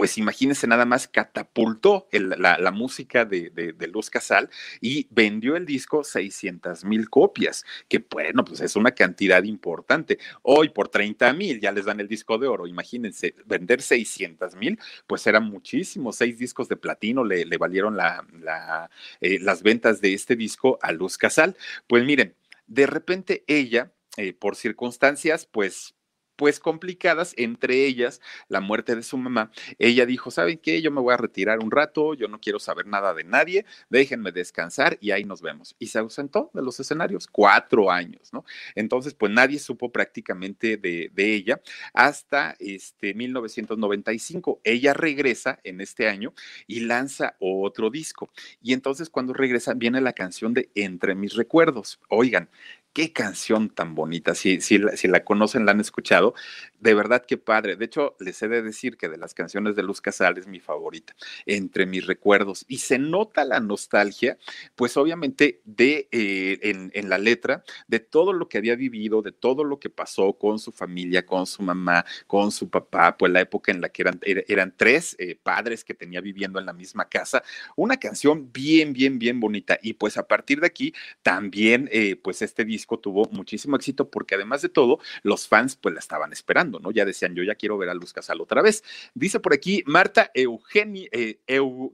[0.00, 4.48] pues imagínense nada más, catapultó la, música de, Luz Casal
[4.80, 10.18] y vendió el disco 600 mil copias, que bueno, pues es una cantidad importante.
[10.40, 14.78] Hoy por 30 mil ya les dan el disco de oro, imagínense, vender 600 mil,
[15.06, 20.78] pues era muchísimo, seis discos de platino le, valieron eh, las ventas de este disco
[20.80, 21.58] a Luz Casal.
[21.86, 22.34] Pues miren,
[22.66, 25.94] de repente ella, eh, por circunstancias, pues
[26.40, 29.50] pues complicadas, entre ellas la muerte de su mamá.
[29.78, 30.80] Ella dijo, ¿saben qué?
[30.80, 34.32] Yo me voy a retirar un rato, yo no quiero saber nada de nadie, déjenme
[34.32, 35.76] descansar y ahí nos vemos.
[35.78, 38.46] Y se ausentó de los escenarios, cuatro años, ¿no?
[38.74, 41.60] Entonces, pues nadie supo prácticamente de, ella
[41.92, 44.62] hasta este 1995.
[44.64, 46.32] Ella regresa en este año
[46.66, 48.30] y lanza otro disco.
[48.62, 52.00] Y entonces cuando regresa viene la canción de Entre mis recuerdos.
[52.08, 52.48] Oigan,
[52.92, 54.34] Qué canción tan bonita.
[54.34, 56.34] Si, si, si, la conocen, la han escuchado.
[56.80, 57.76] De verdad, qué padre.
[57.76, 60.58] De hecho, les he de decir que de las canciones de Luz Casal es mi
[60.58, 61.14] favorita,
[61.46, 62.64] entre mis recuerdos.
[62.66, 64.38] Y se nota la nostalgia,
[64.74, 69.62] pues obviamente, de eh, en, la letra, de todo lo que había vivido, de todo
[69.62, 73.70] lo que pasó con su familia, con su mamá, con su papá, pues la época
[73.70, 77.44] en la que eran, eran tres eh, padres que tenía viviendo en la misma casa.
[77.76, 79.78] Una canción bien, bien, bien bonita.
[79.80, 84.34] Y pues a partir de aquí, también, eh, pues este disco tuvo muchísimo éxito porque
[84.34, 86.90] además de todo, los fans pues la estaban esperando, ¿no?
[86.90, 88.84] Ya decían, yo ya quiero ver a Luz Casal otra vez.
[89.14, 91.40] Dice por aquí Marta Eugenia, eh,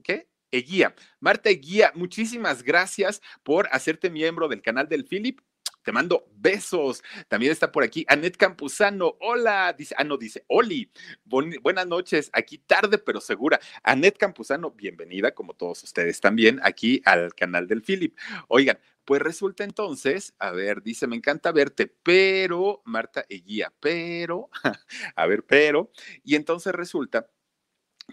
[0.03, 0.27] ¿qué?
[0.51, 0.95] Eguía.
[1.19, 5.39] Marta Eguía, muchísimas gracias por hacerte miembro del canal del Philip
[5.87, 7.01] Te mando besos.
[7.29, 9.15] También está por aquí Anet Campuzano.
[9.21, 10.91] Hola, dice, ah, no, dice, Oli.
[11.23, 13.57] buenas noches, aquí tarde pero segura.
[13.83, 18.17] Anet Campuzano, bienvenida, como todos ustedes también, aquí al canal del Philip.
[18.49, 24.49] Oigan, pues resulta entonces, a ver, dice, me encanta verte, pero, Marta Eguía, pero,
[25.15, 25.89] a ver, pero,
[26.21, 27.29] y entonces resulta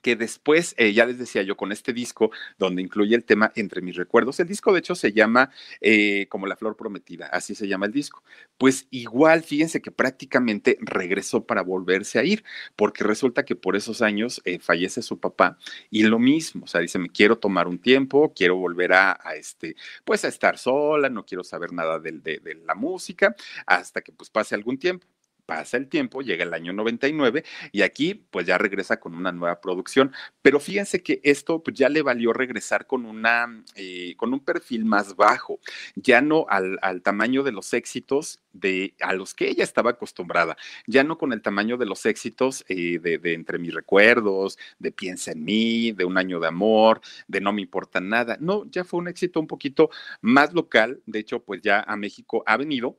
[0.02, 3.80] que después, eh, ya les decía yo, con este disco, donde incluye el tema Entre
[3.80, 7.68] mis recuerdos, el disco de hecho se llama eh, como La Flor Prometida, así se
[7.68, 8.22] llama el disco.
[8.58, 12.44] Pues igual, fíjense que prácticamente regresó para volverse a ir,
[12.76, 15.58] porque resulta que por esos años eh, fallece su papá
[15.90, 19.76] y lo mismo, o sea, dice, me quiero tomar un tiempo, quiero volver a, este,
[20.04, 23.34] pues a estar sola, no quiero saber nada de, de la música,
[23.66, 25.06] hasta que pues pase algún tiempo
[25.46, 29.60] pasa el tiempo, llega el año 99 y aquí pues ya regresa con una nueva
[29.60, 30.12] producción.
[30.42, 34.84] Pero fíjense que esto pues ya le valió regresar con una, eh, con un perfil
[34.84, 35.58] más bajo,
[35.94, 40.56] ya no al, al, tamaño de los éxitos de, a los que ella estaba acostumbrada,
[40.86, 44.92] ya no con el tamaño de los éxitos eh, de, de Entre mis recuerdos, de
[44.92, 48.36] Piensa en mí, de Un año de amor, de No me importa nada.
[48.40, 51.02] No, ya fue un éxito un poquito más local.
[51.06, 52.98] De hecho, pues ya a México ha venido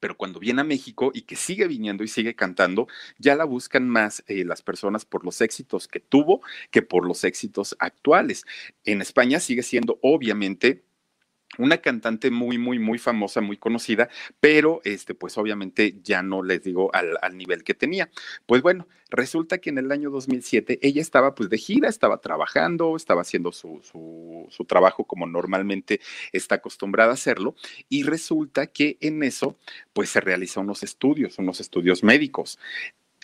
[0.00, 3.88] pero cuando viene a México y que sigue viniendo y sigue cantando, ya la buscan
[3.88, 8.44] más eh, las personas por los éxitos que tuvo que por los éxitos actuales.
[8.84, 10.84] En España sigue siendo obviamente
[11.58, 14.08] una cantante muy, muy, muy famosa, muy conocida,
[14.40, 18.10] pero este, pues obviamente ya no les digo al, al, nivel que tenía.
[18.46, 22.96] Pues bueno, resulta que en el año 2007 ella estaba pues de gira, estaba trabajando,
[22.96, 26.00] estaba haciendo su, su, su trabajo como normalmente
[26.32, 27.54] está acostumbrada a hacerlo,
[27.88, 29.56] y resulta que en eso
[29.92, 32.58] pues se realizan unos estudios, unos estudios médicos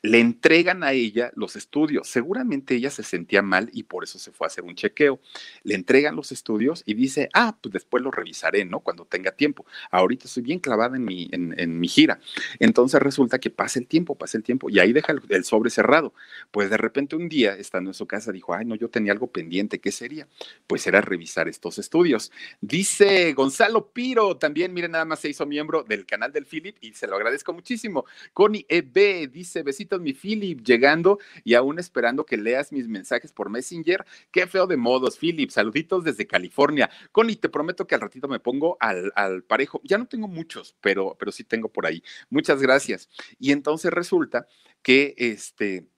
[0.05, 2.07] le entregan a ella los estudios.
[2.07, 5.19] Seguramente ella se sentía mal y por eso se fue a hacer un chequeo.
[5.63, 8.81] Le entregan los estudios y dice, ah, pues después lo revisaré, ¿no?
[8.81, 9.65] Cuando tenga tiempo.
[9.91, 12.21] Ahorita estoy bien clavada en mi, en, mi gira.
[12.59, 15.71] Entonces resulta que pasa el tiempo, pasa el tiempo y ahí deja el, el, sobre
[15.71, 16.13] cerrado.
[16.51, 19.29] Pues de repente un día, estando en su casa, dijo, ay, no, yo tenía algo
[19.29, 19.79] pendiente.
[19.79, 20.29] ¿Qué sería?
[20.67, 22.31] Pues era revisar estos estudios.
[22.61, 26.93] Dice Gonzalo Piro, también, miren, nada más se hizo miembro del canal del Philip y
[26.93, 28.05] se lo agradezco muchísimo.
[28.35, 29.63] Connie EB dice,
[30.01, 34.05] mi Philip, llegando y aún esperando que leas mis mensajes por Messenger.
[34.31, 35.51] Qué feo de modos, Philip.
[35.51, 36.91] Saluditos desde California.
[37.13, 39.81] Connie, te prometo que al ratito me pongo al, al parejo.
[39.85, 42.03] Ya no tengo muchos, pero, pero sí tengo por ahí.
[42.31, 43.09] Muchas gracias.
[43.39, 44.47] Y entonces resulta
[44.83, 45.89] que este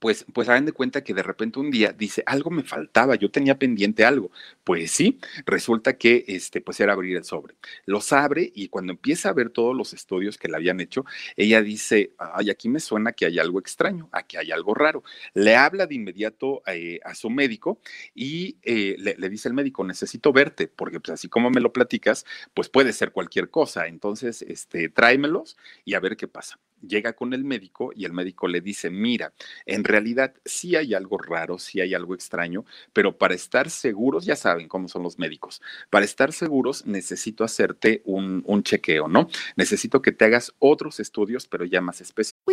[0.00, 3.30] pues, pues hagan de cuenta que de repente un día dice, algo me faltaba, yo
[3.30, 4.30] tenía pendiente algo.
[4.64, 7.56] Pues sí, resulta que este, pues era abrir el sobre.
[7.84, 11.04] Los abre y cuando empieza a ver todos los estudios que le habían hecho,
[11.36, 15.02] ella dice, ay, aquí me suena que hay algo extraño, aquí hay algo raro.
[15.34, 17.80] Le habla de inmediato eh, a su médico
[18.14, 21.72] y eh, le, le, dice el médico, necesito verte, porque pues así como me lo
[21.72, 23.86] platicas, pues puede ser cualquier cosa.
[23.86, 28.48] Entonces, este, tráemelos y a ver qué pasa llega con el médico y el médico
[28.48, 29.32] le dice, mira,
[29.66, 34.36] en realidad sí hay algo raro, sí hay algo extraño, pero para estar seguros, ya
[34.36, 39.28] saben cómo son los médicos, para estar seguros necesito hacerte un, un chequeo, ¿no?
[39.56, 42.35] Necesito que te hagas otros estudios, pero ya más específicos.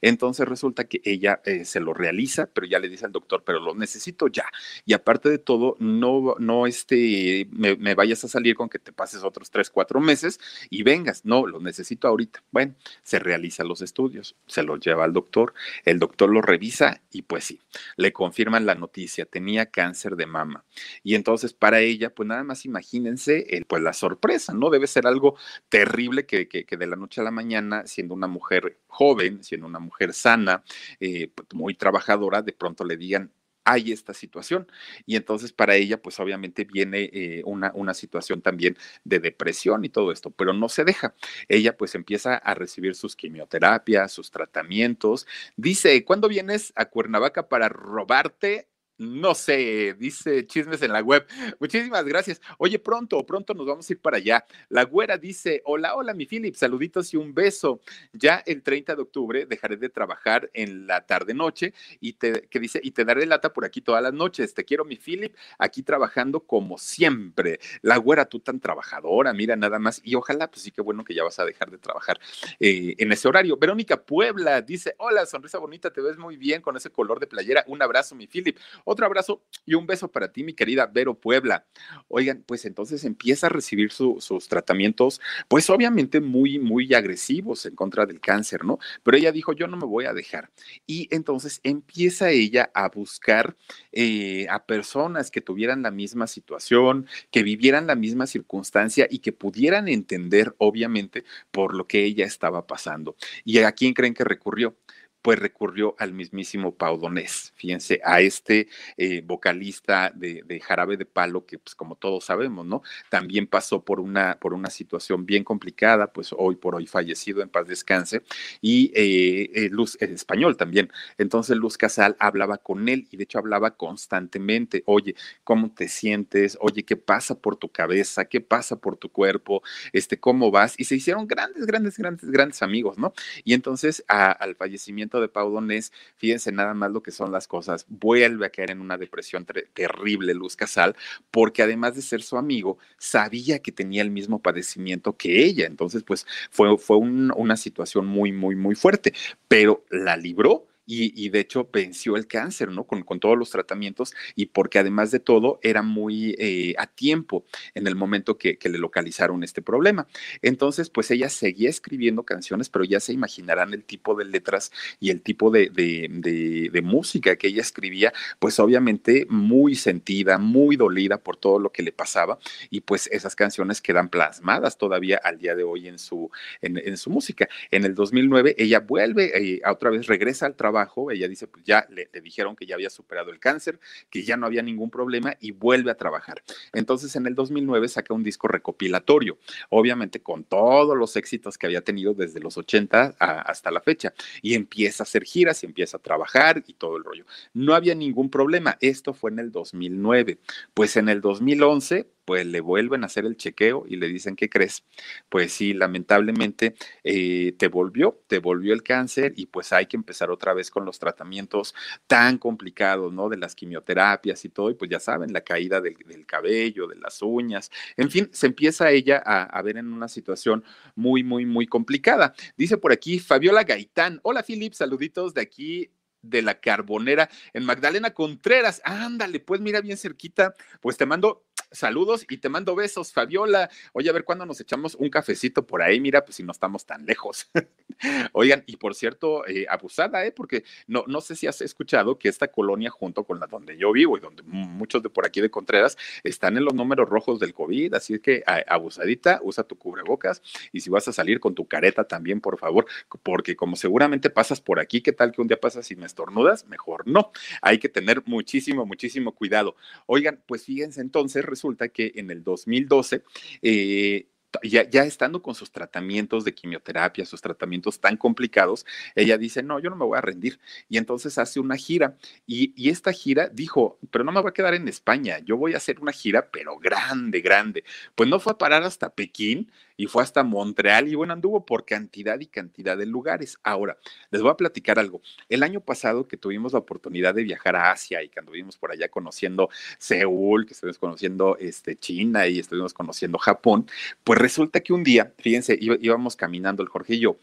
[0.00, 3.60] Entonces resulta que ella eh, se lo realiza, pero ya le dice al doctor, pero
[3.60, 4.46] lo necesito ya.
[4.84, 9.24] Y aparte de todo, no, no este, me, vayas a salir con que te pases
[9.24, 10.38] otros tres, cuatro meses
[10.70, 11.24] y vengas.
[11.24, 12.42] No, lo necesito ahorita.
[12.50, 15.54] Bueno, se realiza los estudios, se los lleva al doctor,
[15.84, 17.60] el doctor lo revisa y pues sí,
[17.96, 20.64] le confirman la noticia, tenía cáncer de mama.
[21.02, 24.70] Y entonces para ella, pues nada más imagínense, el, pues la sorpresa, ¿no?
[24.70, 25.36] Debe ser algo
[25.68, 29.42] terrible que, que, que de la noche a la mañana, siendo una mujer joven, joven,
[29.42, 30.62] siendo una mujer sana,
[31.00, 33.32] eh, pues, muy trabajadora, de pronto le digan,
[33.64, 34.66] hay esta situación.
[35.06, 39.90] Y entonces para ella, pues obviamente viene eh, una, una situación también de depresión y
[39.90, 41.14] todo esto, pero no se deja.
[41.48, 45.26] Ella pues empieza a recibir sus quimioterapias, sus tratamientos.
[45.56, 48.68] Dice, ¿cuándo vienes a Cuernavaca para robarte
[48.98, 51.24] No sé, dice chismes en la web.
[51.60, 52.40] Muchísimas gracias.
[52.58, 54.44] Oye, pronto, pronto nos vamos a ir para allá.
[54.68, 57.80] La güera dice, hola, hola, mi Philip, saluditos y un beso.
[58.12, 62.80] Ya el 30 de octubre dejaré de trabajar en la tarde-noche y te, que dice,
[62.82, 64.52] y te daré lata por aquí todas las noches.
[64.52, 67.60] Te quiero, mi Philip, aquí trabajando como siempre.
[67.82, 70.00] La güera, tú tan trabajadora, mira nada más.
[70.02, 72.18] Y ojalá, pues sí, qué bueno que ya vas a dejar de trabajar
[72.58, 73.56] eh, en ese horario.
[73.56, 77.62] Verónica Puebla dice, hola, sonrisa bonita, te ves muy bien con ese color de playera.
[77.68, 78.58] Un abrazo, mi Philip.
[78.90, 81.66] Otro abrazo y un beso para ti, mi querida Vero Puebla.
[82.08, 88.06] Oigan, pues entonces empieza a recibir sus tratamientos, pues obviamente muy, muy agresivos en contra
[88.06, 88.78] del cáncer, ¿no?
[89.02, 90.50] Pero ella dijo, yo no me voy a dejar.
[90.86, 93.58] Y entonces empieza ella a buscar
[93.92, 99.32] eh, a personas que tuvieran la misma situación, que vivieran la misma circunstancia y que
[99.34, 103.16] pudieran entender, obviamente, por lo que ella estaba pasando.
[103.44, 104.74] ¿Y a quién creen que recurrió?
[105.22, 111.46] Pues recurrió al mismísimo Pau Donés, fíjense, a este eh, vocalista de, Jarabe de Palo,
[111.46, 112.82] que pues como todos sabemos, ¿no?
[113.10, 117.48] También pasó por una, por una situación bien complicada, pues hoy por hoy fallecido, en
[117.48, 118.22] paz descanse,
[118.60, 120.90] y eh, eh, Luz, español también.
[121.18, 125.14] Entonces Luz Casal hablaba con él y de hecho hablaba constantemente, oye,
[125.44, 126.56] ¿cómo te sientes?
[126.60, 128.24] Oye, ¿qué pasa por tu cabeza?
[128.26, 129.62] ¿Qué pasa por tu cuerpo?
[129.92, 130.74] Este, ¿Cómo vas?
[130.78, 133.12] Y se hicieron grandes, grandes, grandes, grandes amigos, ¿no?
[133.44, 137.86] Y entonces al fallecimiento de Pau Donés, fíjense nada más lo que son las cosas,
[137.88, 140.94] vuelve a caer en una depresión terrible Luz Casal,
[141.30, 145.66] porque además de ser su amigo, sabía que tenía el mismo padecimiento que ella.
[145.66, 149.14] Entonces, pues fue, fue una situación muy, muy, muy fuerte,
[149.48, 152.84] pero la libró y, de hecho venció el cáncer, ¿no?
[152.84, 157.44] Con, con, todos los tratamientos y porque además de todo era muy eh, a tiempo
[157.74, 160.06] en el momento que, que, le localizaron este problema.
[160.40, 165.10] Entonces, pues ella seguía escribiendo canciones, pero ya se imaginarán el tipo de letras y
[165.10, 171.18] el tipo de, de, de música que ella escribía, pues obviamente muy sentida, muy dolida
[171.18, 172.38] por todo lo que le pasaba
[172.70, 176.30] y pues esas canciones quedan plasmadas todavía al día de hoy en su,
[176.62, 177.46] en, en su música.
[177.70, 180.77] En el 2009 ella vuelve, eh, a otra vez regresa al trabajo
[181.10, 184.46] ella dice, pues ya le, dijeron que ya había superado el cáncer, que ya no
[184.46, 186.42] había ningún problema y vuelve a trabajar.
[186.72, 189.38] Entonces en el 2009 saca un disco recopilatorio,
[189.70, 194.12] obviamente con todos los éxitos que había tenido desde los 80 hasta la fecha,
[194.42, 197.24] y empieza a hacer giras y empieza a trabajar y todo el rollo.
[197.54, 200.38] No había ningún problema, esto fue en el 2009.
[200.74, 204.50] Pues en el 2011 pues le vuelven a hacer el chequeo y le dicen, ¿qué
[204.50, 204.84] crees?
[205.30, 210.30] Pues sí, lamentablemente eh, te volvió, te volvió el cáncer y pues hay que empezar
[210.30, 211.74] otra vez con los tratamientos
[212.06, 213.30] tan complicados, ¿no?
[213.30, 217.22] De las quimioterapias y todo, y pues ya saben, la caída del, cabello, de las
[217.22, 220.62] uñas, en fin, se empieza ella a, a, ver en una situación
[220.96, 222.34] muy, muy, muy complicada.
[222.58, 225.90] Dice por aquí Fabiola Gaitán, hola Filip, saluditos de aquí
[226.22, 228.80] de la Carbonera en Magdalena Contreras.
[228.84, 233.70] Ándale, pues mira bien cerquita, pues te mando saludos y te mando besos, Fabiola.
[233.92, 236.86] Oye, a ver cuándo nos echamos un cafecito por ahí, mira, pues si no estamos
[236.86, 237.50] tan lejos.
[238.32, 240.32] Oigan, y por cierto, eh, abusada, ¿eh?
[240.32, 243.92] Porque no, no sé si has escuchado que esta colonia junto con la donde yo
[243.92, 247.54] vivo y donde muchos de por aquí de Contreras están en los números rojos del
[247.54, 250.42] COVID, así que abusadita, usa tu cubrebocas
[250.72, 252.86] y si vas a salir con tu careta también, por favor,
[253.22, 256.66] porque como seguramente pasas por aquí, ¿qué tal que un día pasas y me estornudas?
[256.66, 257.32] Mejor no.
[257.62, 259.76] Hay que tener muchísimo, muchísimo cuidado.
[260.06, 263.22] Oigan, pues fíjense entonces, resulta que en el 2012,
[263.62, 264.28] eh,
[264.62, 269.90] ya, estando con sus tratamientos de quimioterapia, sus tratamientos tan complicados, ella dice, no, yo
[269.90, 270.58] no me voy a rendir.
[270.88, 272.16] Y entonces hace una gira.
[272.46, 275.74] Y, y, esta gira dijo, pero no me voy a quedar en España, yo voy
[275.74, 277.84] a hacer una gira, pero grande, grande.
[278.14, 281.84] Pues no fue a parar hasta Pekín, y fue hasta Montreal y bueno, anduvo por
[281.84, 283.58] cantidad y cantidad de lugares.
[283.64, 283.98] Ahora,
[284.30, 285.20] les voy a platicar algo.
[285.48, 288.92] El año pasado que tuvimos la oportunidad de viajar a Asia y que anduvimos por
[288.92, 289.68] allá conociendo
[289.98, 293.86] Seúl, que estuvimos conociendo este, China y estuvimos conociendo Japón,
[294.22, 297.36] pues resulta que un día, fíjense, íbamos caminando el Jorge y yo,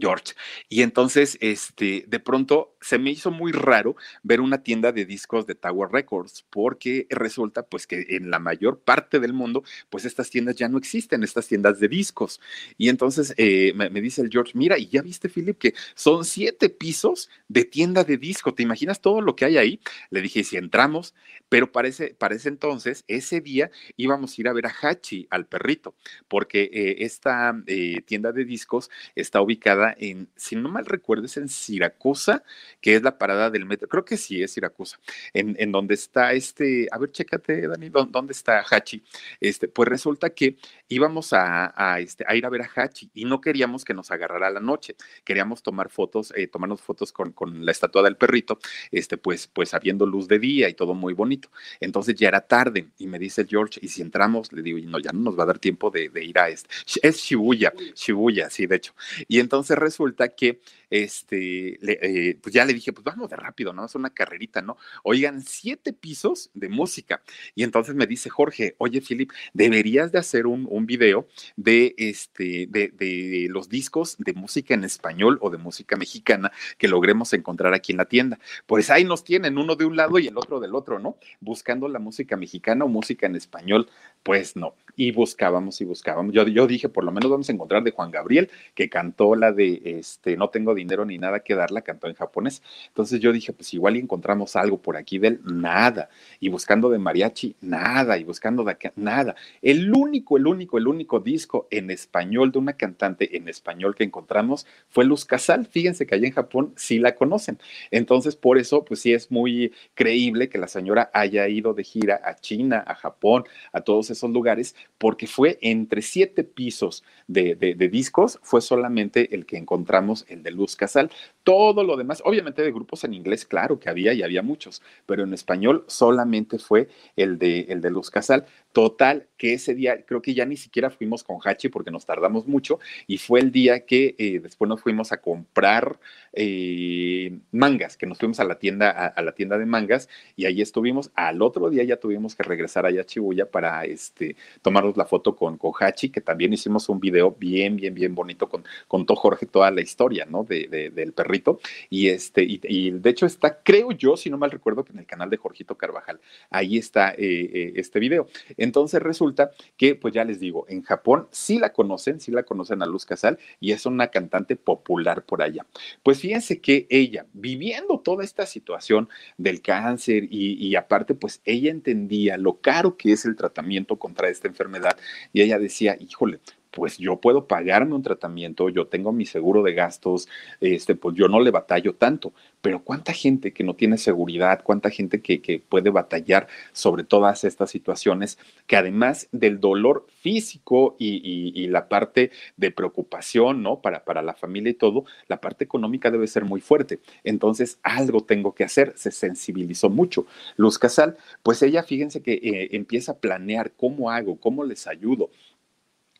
[0.00, 0.34] George.
[0.68, 5.46] Y entonces, este, de pronto se me hizo muy raro ver una tienda de discos
[5.46, 10.30] de Tower Records, porque resulta pues que en la mayor parte del mundo, pues estas
[10.30, 12.40] tiendas ya no existen, estas tiendas de discos.
[12.76, 16.68] Y entonces eh, me, dice el George, mira, y ya viste, Philip, que son siete
[16.68, 19.80] pisos de tienda de disco, ¿te imaginas todo lo que hay ahí?
[20.10, 21.14] Le dije, si entramos,
[21.54, 25.94] pero parece, parece entonces, ese día íbamos a ir a ver a Hachi, al perrito,
[26.26, 31.36] porque eh, esta eh, tienda de discos está ubicada en, si no mal recuerdo, es
[31.36, 32.42] en Siracusa,
[32.80, 34.98] que es la parada del metro, creo que sí es Siracusa,
[35.32, 39.04] en, en donde está este, a ver, chécate, Dani, ¿dónde está Hachi?
[39.38, 40.56] Este, pues resulta que
[40.88, 44.10] íbamos a, a, este, a ir a ver a Hachi y no queríamos que nos
[44.10, 48.58] agarrara la noche, queríamos tomar fotos, eh, tomarnos fotos con, con, la estatua del perrito,
[48.90, 51.43] este, pues, pues habiendo luz de día y todo muy bonito.
[51.80, 55.12] Entonces ya era tarde y me dice George, y si entramos, le digo, no, ya
[55.12, 56.68] no nos va a dar tiempo de, de ir a este,
[57.02, 58.94] es Shibuya, Shibuya, sí, de hecho.
[59.28, 60.60] Y entonces resulta que
[60.94, 63.84] este, eh, pues ya le dije, pues vamos de rápido, ¿no?
[63.84, 64.76] Es una carrerita, ¿no?
[65.02, 67.20] Oigan, siete pisos de música.
[67.56, 71.26] Y entonces me dice Jorge, oye, Philip, deberías de hacer un, un video
[71.56, 76.86] de, este, de, de, los discos de música en español o de música mexicana que
[76.86, 78.38] logremos encontrar aquí en la tienda.
[78.66, 81.16] Pues ahí nos tienen, uno de un lado y el otro del otro, ¿no?
[81.40, 83.90] Buscando la música mexicana o música en español,
[84.22, 84.76] pues no.
[84.94, 86.32] Y buscábamos y buscábamos.
[86.32, 89.50] Yo, yo dije, por lo menos vamos a encontrar de Juan Gabriel, que cantó la
[89.50, 92.62] de, este, no tengo dinero ni nada que dar, la cantó en japonés.
[92.88, 96.08] Entonces yo dije, pues igual encontramos algo por aquí de él, nada.
[96.40, 98.18] Y buscando de mariachi, nada.
[98.18, 99.34] Y buscando de acá, nada.
[99.62, 104.04] El único, el único, el único disco en español de una cantante en español que
[104.04, 105.66] encontramos fue Luz Casal.
[105.66, 107.58] Fíjense que allá en Japón sí la conocen.
[107.90, 112.20] Entonces, por eso, pues sí es muy creíble que la señora haya ido de gira
[112.24, 117.74] a China, a Japón, a todos esos lugares, porque fue entre siete pisos de, de,
[117.74, 121.10] de discos, fue solamente el que encontramos el de Luz Casal.
[121.42, 125.22] Todo lo demás, obviamente de grupos en inglés, claro que había y había muchos, pero
[125.22, 128.46] en español solamente fue el de, el de Luz Casal.
[128.74, 132.48] Total, que ese día creo que ya ni siquiera fuimos con Hachi porque nos tardamos
[132.48, 136.00] mucho y fue el día que eh, después nos fuimos a comprar
[136.32, 140.60] eh, mangas, que nos fuimos a la tienda a, la tienda de mangas y ahí
[140.60, 141.12] estuvimos.
[141.14, 145.36] Al otro día ya tuvimos que regresar allá a Chibuya para este, tomarnos la foto
[145.36, 148.48] con, con Hachi, que también hicimos un video bien, bien, bien bonito.
[148.48, 150.42] Con, contó Jorge toda la historia ¿no?
[150.42, 151.60] de, de, del perrito
[151.90, 154.98] y, este, y, y, de hecho está, creo yo, si no mal recuerdo, que en
[154.98, 156.18] el canal de Jorgito Carvajal,
[156.50, 158.26] ahí está eh, este video.
[158.64, 162.82] Entonces resulta que, pues ya les digo, en Japón sí la conocen, sí la conocen
[162.82, 165.66] a Luz Casal y es una cantante popular por allá.
[166.02, 172.36] Pues fíjense que ella, viviendo toda esta situación del cáncer y, aparte, pues ella entendía
[172.36, 174.96] lo caro que es el tratamiento contra esta enfermedad
[175.32, 176.40] y ella decía, híjole,
[176.74, 180.28] pues yo puedo pagarme un tratamiento, yo tengo mi seguro de gastos,
[180.60, 184.90] este, pues yo no le batallo tanto, pero cuánta gente que no tiene seguridad, cuánta
[184.90, 191.52] gente que, que puede batallar sobre todas estas situaciones, que además del dolor físico y,
[191.54, 193.80] y, la parte de preocupación, ¿no?
[193.80, 197.00] Para, para la familia y todo, la parte económica debe ser muy fuerte.
[197.22, 200.26] Entonces, algo tengo que hacer, se sensibilizó mucho.
[200.56, 205.30] Luz Casal, pues ella, fíjense que eh, empieza a planear cómo hago, cómo les ayudo,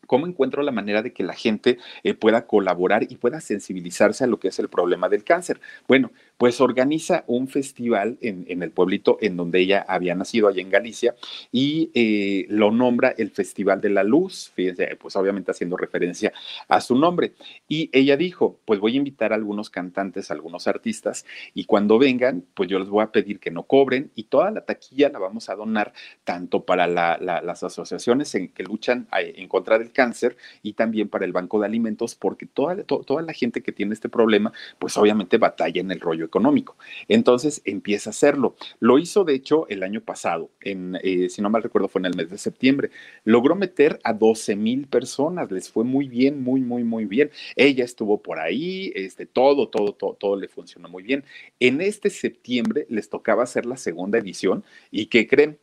[0.05, 4.27] ¿Cómo encuentro la manera de que la gente eh, pueda colaborar y pueda sensibilizarse a
[4.27, 5.59] lo que es el problema del cáncer?
[5.87, 10.69] Bueno, pues organiza un festival en, el pueblito en donde ella había nacido, allá en
[10.69, 11.15] Galicia,
[11.51, 16.33] y eh, lo nombra el Festival de la Luz, fíjense, pues obviamente haciendo referencia
[16.67, 17.33] a su nombre.
[17.67, 21.97] Y ella dijo, pues voy a invitar a algunos cantantes, a algunos artistas, y cuando
[21.97, 25.19] vengan, pues yo les voy a pedir que no cobren y toda la taquilla la
[25.19, 25.93] vamos a donar
[26.23, 30.73] tanto para la, la, las asociaciones en que luchan eh, en contra del cáncer y
[30.73, 34.09] también para el Banco de Alimentos, porque toda, to, toda la gente que tiene este
[34.09, 36.77] problema, pues obviamente batalla en el rollo económico.
[37.07, 38.55] Entonces empieza a hacerlo.
[38.79, 42.05] Lo hizo, de hecho, el año pasado, en, eh, si no mal recuerdo, fue en
[42.07, 42.91] el mes de septiembre.
[43.23, 47.31] Logró meter a 12 mil personas, les fue muy bien, muy, muy, muy bien.
[47.55, 51.23] Ella estuvo por ahí, este, todo, todo, todo, todo le funcionó muy bien.
[51.59, 55.59] En este septiembre les tocaba hacer la segunda edición y ¿qué creen?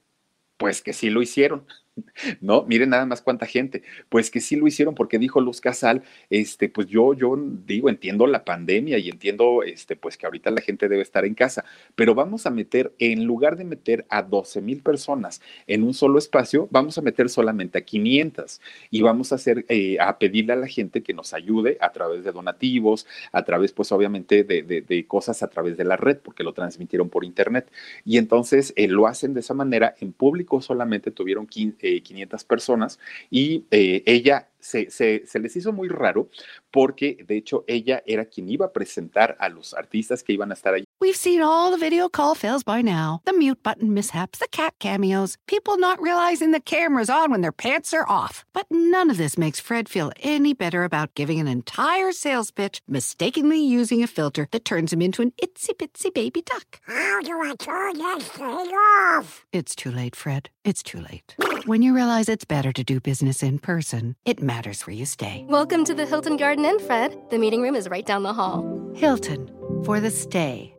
[0.57, 1.67] Pues que sí lo hicieron.
[2.41, 2.65] ¿No?
[2.65, 3.83] Miren nada más cuánta gente.
[4.09, 7.37] Pues que sí lo hicieron porque dijo Luz Casal, este, pues yo, yo
[7.67, 11.35] digo, entiendo la pandemia y entiendo, este, pues que ahorita la gente debe estar en
[11.35, 11.65] casa,
[11.95, 16.19] pero vamos a meter, en lugar de meter a 12 mil personas en un solo
[16.19, 20.57] espacio, vamos a meter solamente a 500 y vamos a hacer, eh, a pedirle a
[20.57, 25.07] la gente que nos ayude a través de donativos, a través, pues obviamente, de, de,
[25.07, 27.71] cosas a través de la red, porque lo transmitieron por internet.
[28.05, 32.45] Y entonces eh, lo hacen de esa manera, en público solamente tuvieron 15 eh, 500
[32.45, 32.99] personas
[33.31, 36.29] y eh, ella se, se, se, les hizo muy raro
[36.71, 40.55] porque de hecho ella era quien iba a presentar a los artistas que iban a
[40.55, 40.85] estar ahí.
[41.01, 43.23] We've seen all the video call fails by now.
[43.25, 47.51] The mute button mishaps, the cat cameos, people not realizing the camera's on when their
[47.51, 48.45] pants are off.
[48.53, 52.81] But none of this makes Fred feel any better about giving an entire sales pitch,
[52.87, 56.81] mistakenly using a filter that turns him into an itsy bitsy baby duck.
[56.87, 59.45] How do I turn that thing off?
[59.53, 60.51] It's too late, Fred.
[60.65, 61.35] It's too late.
[61.67, 65.45] When you realize it's better to do business in person, it matters where you stay.
[65.49, 67.17] Welcome to the Hilton Garden Inn, Fred.
[67.31, 68.65] The meeting room is right down the hall.
[68.95, 69.51] Hilton,
[69.85, 70.77] for the stay.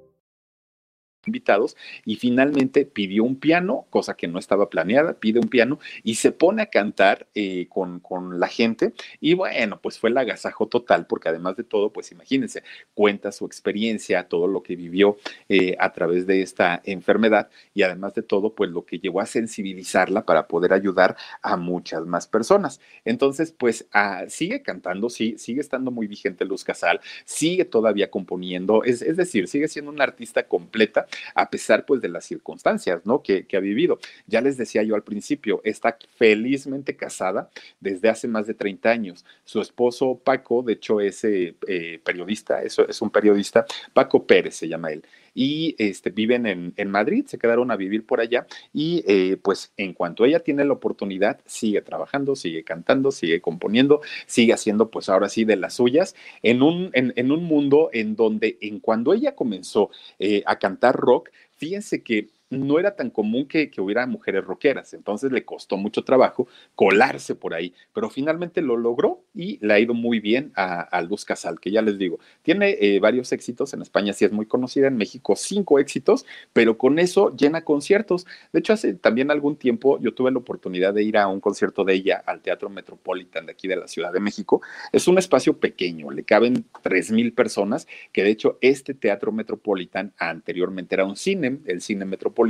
[1.25, 6.15] Invitados y finalmente pidió un piano, cosa que no estaba planeada, pide un piano y
[6.15, 10.67] se pone a cantar eh, con, con, la gente y bueno, pues fue el agasajo
[10.67, 12.63] total porque además de todo, pues imagínense,
[12.93, 15.17] cuenta su experiencia, todo lo que vivió
[15.49, 19.25] eh, a través de esta enfermedad y además de todo, pues lo que llevó a
[19.25, 22.79] sensibilizarla para poder ayudar a muchas más personas.
[23.05, 28.83] Entonces, pues ah, sigue cantando, sí, sigue estando muy vigente Luz Casal, sigue todavía componiendo,
[28.83, 33.21] es, es decir, sigue siendo una artista completa a pesar pues de las circunstancias, ¿no?
[33.21, 33.99] Que, ha vivido.
[34.25, 37.49] Ya les decía yo al principio, está felizmente casada
[37.79, 39.25] desde hace más de 30 años.
[39.45, 41.55] Su esposo Paco, de hecho, es eh,
[42.03, 45.03] periodista, es, es un periodista, Paco Pérez se llama él
[45.33, 49.73] y este, viven en, en, Madrid, se quedaron a vivir por allá y eh, pues
[49.77, 55.09] en cuanto ella tiene la oportunidad, sigue trabajando, sigue cantando, sigue componiendo, sigue haciendo pues
[55.09, 59.13] ahora sí de las suyas en un, en, en un mundo en donde en cuando
[59.13, 64.45] ella comenzó eh, a cantar rock, fíjense que no era tan común que, hubiera mujeres
[64.45, 69.73] rockeras, entonces le costó mucho trabajo colarse por ahí, pero finalmente lo logró y le
[69.73, 73.31] ha ido muy bien a, a Luz Casal, que ya les digo, tiene eh, varios
[73.31, 77.63] éxitos, en España sí es muy conocida, en México cinco éxitos, pero con eso llena
[77.63, 78.25] conciertos.
[78.51, 81.83] De hecho, hace también algún tiempo yo tuve la oportunidad de ir a un concierto
[81.83, 84.61] de ella al Teatro Metropolitan de aquí de la Ciudad de México.
[84.91, 90.13] Es un espacio pequeño, le caben tres mil personas, que de hecho este Teatro Metropolitan
[90.17, 92.42] anteriormente era un cine, el Cine Metropolitan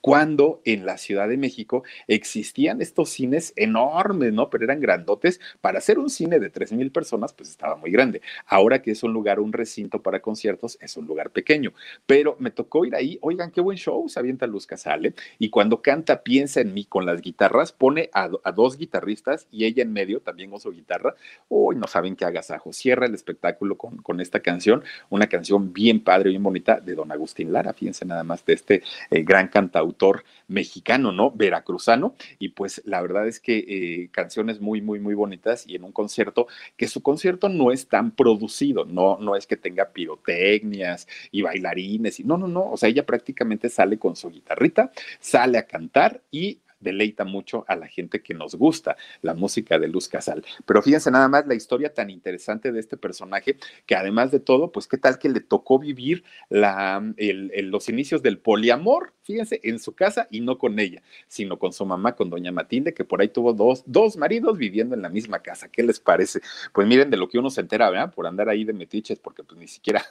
[0.00, 4.50] cuando en la Ciudad de México existían estos cines enormes, ¿no?
[4.50, 5.40] Pero eran grandotes.
[5.62, 8.20] Para hacer un cine de tres mil personas, pues estaba muy grande.
[8.46, 11.72] Ahora que es un lugar, un recinto para conciertos, es un lugar pequeño.
[12.04, 15.14] Pero me tocó ir ahí, oigan, qué buen show, se avienta Luz Casale.
[15.38, 19.82] Y cuando canta, piensa en mí con las guitarras, pone a, dos guitarristas y ella
[19.82, 21.14] en medio también con su guitarra.
[21.48, 22.74] Uy, no saben qué agasajo.
[22.74, 27.10] Cierra el espectáculo con, con esta canción, una canción bien padre, bien bonita de don
[27.10, 27.72] Agustín Lara.
[27.72, 31.30] Fíjense nada más de este eh, gran cantautor mexicano, ¿no?
[31.30, 32.14] Veracruzano.
[32.38, 35.92] Y pues la verdad es que eh, canciones muy, muy, muy bonitas y en un
[35.92, 36.46] concierto,
[36.76, 42.20] que su concierto no es tan producido, no, no es que tenga pirotecnias y bailarines,
[42.20, 46.22] y no, no, no, o sea, ella prácticamente sale con su guitarrita, sale a cantar
[46.30, 50.44] y deleita mucho a la gente que nos gusta la música de Luz Casal.
[50.64, 53.56] Pero fíjense nada más la historia tan interesante de este personaje,
[53.86, 58.38] que además de todo, pues qué tal que le tocó vivir la, los inicios del
[58.38, 62.52] poliamor, fíjense, en su casa y no con ella, sino con su mamá, con doña
[62.52, 65.68] Matilde, que por ahí tuvo dos, dos maridos viviendo en la misma casa.
[65.68, 66.40] ¿Qué les parece?
[66.72, 68.12] Pues miren de lo que uno se entera, ¿verdad?
[68.14, 70.04] Por andar ahí de metiches, porque pues ni siquiera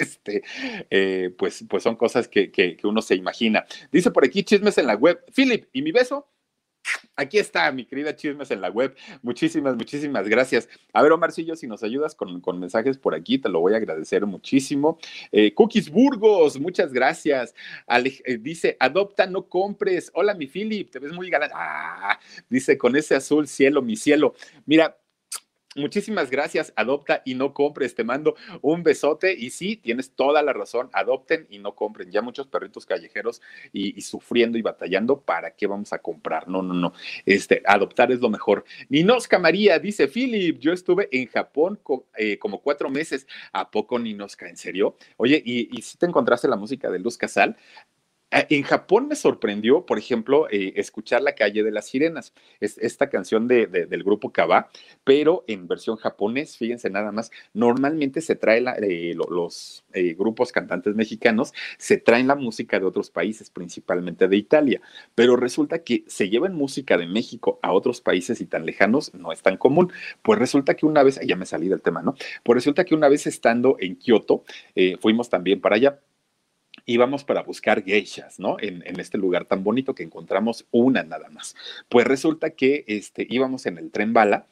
[0.00, 0.42] este,
[0.90, 3.64] eh, pues, pues son cosas que, uno se imagina.
[3.90, 5.24] Dice por aquí chismes en la web.
[5.34, 6.28] Philip, ¿y mi beso?
[7.16, 8.94] Aquí está, mi querida Chismes en la web.
[9.22, 10.68] Muchísimas, muchísimas gracias.
[10.92, 14.26] A ver, Omarcillo, si nos ayudas con, mensajes por aquí, te lo voy a agradecer
[14.26, 14.98] muchísimo.
[15.32, 17.54] Eh, Cookies Burgos, muchas gracias.
[17.88, 20.10] Eh, dice, adopta, no compres.
[20.14, 21.54] Hola, mi Philip, te ves muy galante.
[21.56, 22.18] Ah,
[22.48, 24.34] dice, con ese azul cielo, mi cielo.
[24.66, 24.98] Mira,
[25.76, 26.72] Muchísimas gracias.
[26.76, 27.94] Adopta y no compres.
[27.94, 29.34] Te mando un besote.
[29.34, 30.88] Y sí, tienes toda la razón.
[30.92, 32.10] Adopten y no compren.
[32.10, 35.20] Ya muchos perritos callejeros y, sufriendo y batallando.
[35.20, 36.48] ¿Para qué vamos a comprar?
[36.48, 36.92] No, no, no.
[37.26, 38.64] Este, adoptar es lo mejor.
[38.88, 41.80] Ninosca María dice: Philip, yo estuve en Japón
[42.16, 43.26] eh, como cuatro meses.
[43.52, 44.48] ¿A poco, Ninosca?
[44.48, 44.96] ¿En serio?
[45.16, 47.56] Oye, ¿y, y si te encontraste la música de Luz Casal?
[48.34, 53.08] En Japón me sorprendió, por ejemplo, eh, escuchar La calle de las sirenas, es esta
[53.08, 54.70] canción de, de, del grupo Kaba,
[55.04, 60.96] pero en versión japonés, fíjense nada más, normalmente se trae eh, los eh, grupos cantantes
[60.96, 64.80] mexicanos, se traen la música de otros países, principalmente de Italia,
[65.14, 69.30] pero resulta que se llevan música de México a otros países y tan lejanos no
[69.30, 69.92] es tan común.
[70.22, 72.16] Pues resulta que una vez, ya me salí del tema, ¿no?
[72.42, 74.42] Pues resulta que una vez estando en Kioto,
[75.00, 76.00] fuimos también para allá
[76.86, 78.56] íbamos para buscar geishas, ¿no?
[78.60, 81.54] En, este lugar tan bonito que encontramos una nada más.
[81.88, 84.46] Pues resulta que este, íbamos en el tren bala.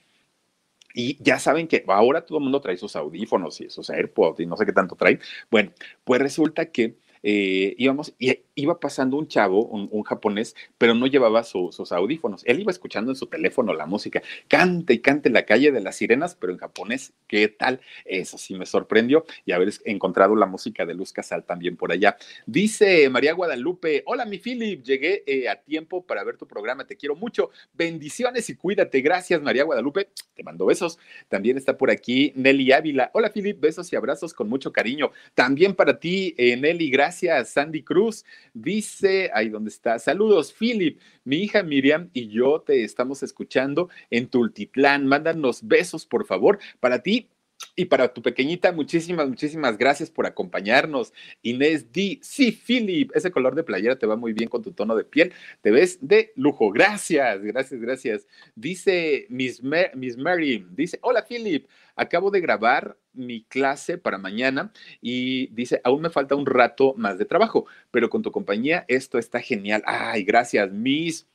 [0.94, 4.46] Y ya saben que ahora todo el mundo trae sus audífonos y sus AirPods y
[4.46, 5.20] no sé qué tanto traen.
[5.50, 5.72] Bueno,
[6.04, 11.44] pues resulta que eh, íbamos y iba pasando un chavo, un, japonés, pero no llevaba
[11.44, 12.42] su, sus audífonos.
[12.44, 15.96] Él iba escuchando en su teléfono la música, cante y cante la calle de las
[15.96, 17.80] sirenas, pero en japonés, ¿qué tal?
[18.04, 22.16] Eso sí me sorprendió y haber encontrado la música de Luz Casal también por allá.
[22.46, 26.96] Dice María Guadalupe, hola mi Philip, llegué eh, a tiempo para ver tu programa, te
[26.96, 30.98] quiero mucho, bendiciones y cuídate, gracias María Guadalupe, te mando besos.
[31.28, 35.10] También está por aquí Nelly Ávila, hola Philip, besos y abrazos con mucho cariño.
[35.34, 37.50] También para ti, eh, Nelly, gracias.
[37.50, 38.24] Sandy Cruz,
[38.54, 44.28] Dice, ahí donde está, saludos, Philip, mi hija Miriam y yo te estamos escuchando en
[44.28, 45.06] Tultitlán.
[45.06, 46.58] Mándanos besos, por favor.
[46.78, 47.30] Para ti,
[47.74, 51.12] Y para tu pequeñita, muchísimas, muchísimas gracias por acompañarnos.
[51.42, 52.18] Inés D.
[52.22, 55.32] Sí, Philip, ese color de playera te va muy bien con tu tono de piel.
[55.62, 56.70] Te ves de lujo.
[56.70, 58.26] Gracias, gracias, gracias.
[58.54, 59.62] Dice Miss,
[59.94, 66.02] Miss Mary, dice, hola Philip, acabo de grabar mi clase para mañana y dice, aún
[66.02, 69.82] me falta un rato más de trabajo, pero con tu compañía esto está genial.
[69.86, 71.26] Ay, gracias, Miss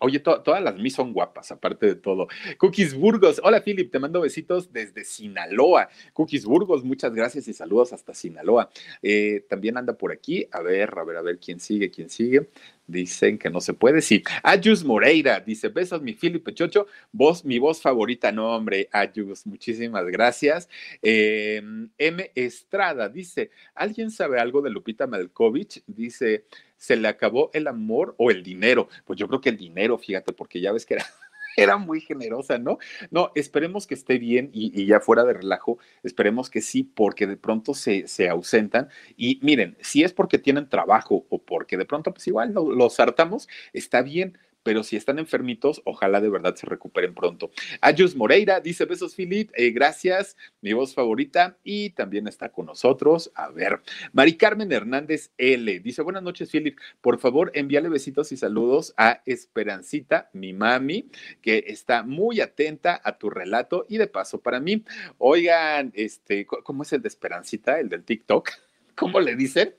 [0.00, 2.28] oye, todas las mis son guapas, aparte de todo.
[2.58, 5.88] Cookies Burgos, hola Philip, te mando besitos desde Sinaloa.
[6.12, 8.70] Cookies Burgos, muchas gracias y saludos hasta Sinaloa.
[9.02, 12.48] Eh, también anda por aquí, a ver, a ver, a ver quién sigue, quién sigue.
[12.90, 14.22] Dicen que no se puede, sí.
[14.42, 18.32] Ayus Moreira dice: Besos, mi Filipe Chocho, voz, mi voz favorita.
[18.32, 20.68] No, hombre, Ayus, muchísimas gracias.
[21.00, 22.32] Em, M.
[22.34, 25.82] Estrada dice: ¿Alguien sabe algo de Lupita Malkovich?
[25.86, 26.46] Dice:
[26.80, 28.88] ¿se le acabó el amor o el dinero?
[29.04, 31.04] Pues yo creo que el dinero, fíjate, porque ya ves que era
[31.56, 32.78] era muy generosa, ¿no?
[33.10, 37.36] No, esperemos que esté bien y, ya fuera de relajo, esperemos que sí, porque de
[37.36, 38.88] pronto se, se, ausentan.
[39.16, 43.48] Y miren, si es porque tienen trabajo o porque de pronto, pues igual los hartamos,
[43.72, 47.50] está bien pero si están enfermitos, ojalá de verdad se recuperen pronto.
[47.80, 53.30] Ayus Moreira dice, besos Philip, eh, gracias, mi voz favorita, y también está con nosotros.
[53.34, 53.80] A ver,
[54.12, 59.22] Mari Carmen Hernández L dice, buenas noches Philip, por favor envíale besitos y saludos a
[59.26, 64.84] Esperancita, mi mami, que está muy atenta a tu relato y de paso para mí.
[65.18, 68.50] Oigan, este, ¿cómo es el de Esperancita, el del TikTok?
[68.94, 69.74] ¿Cómo le dicen?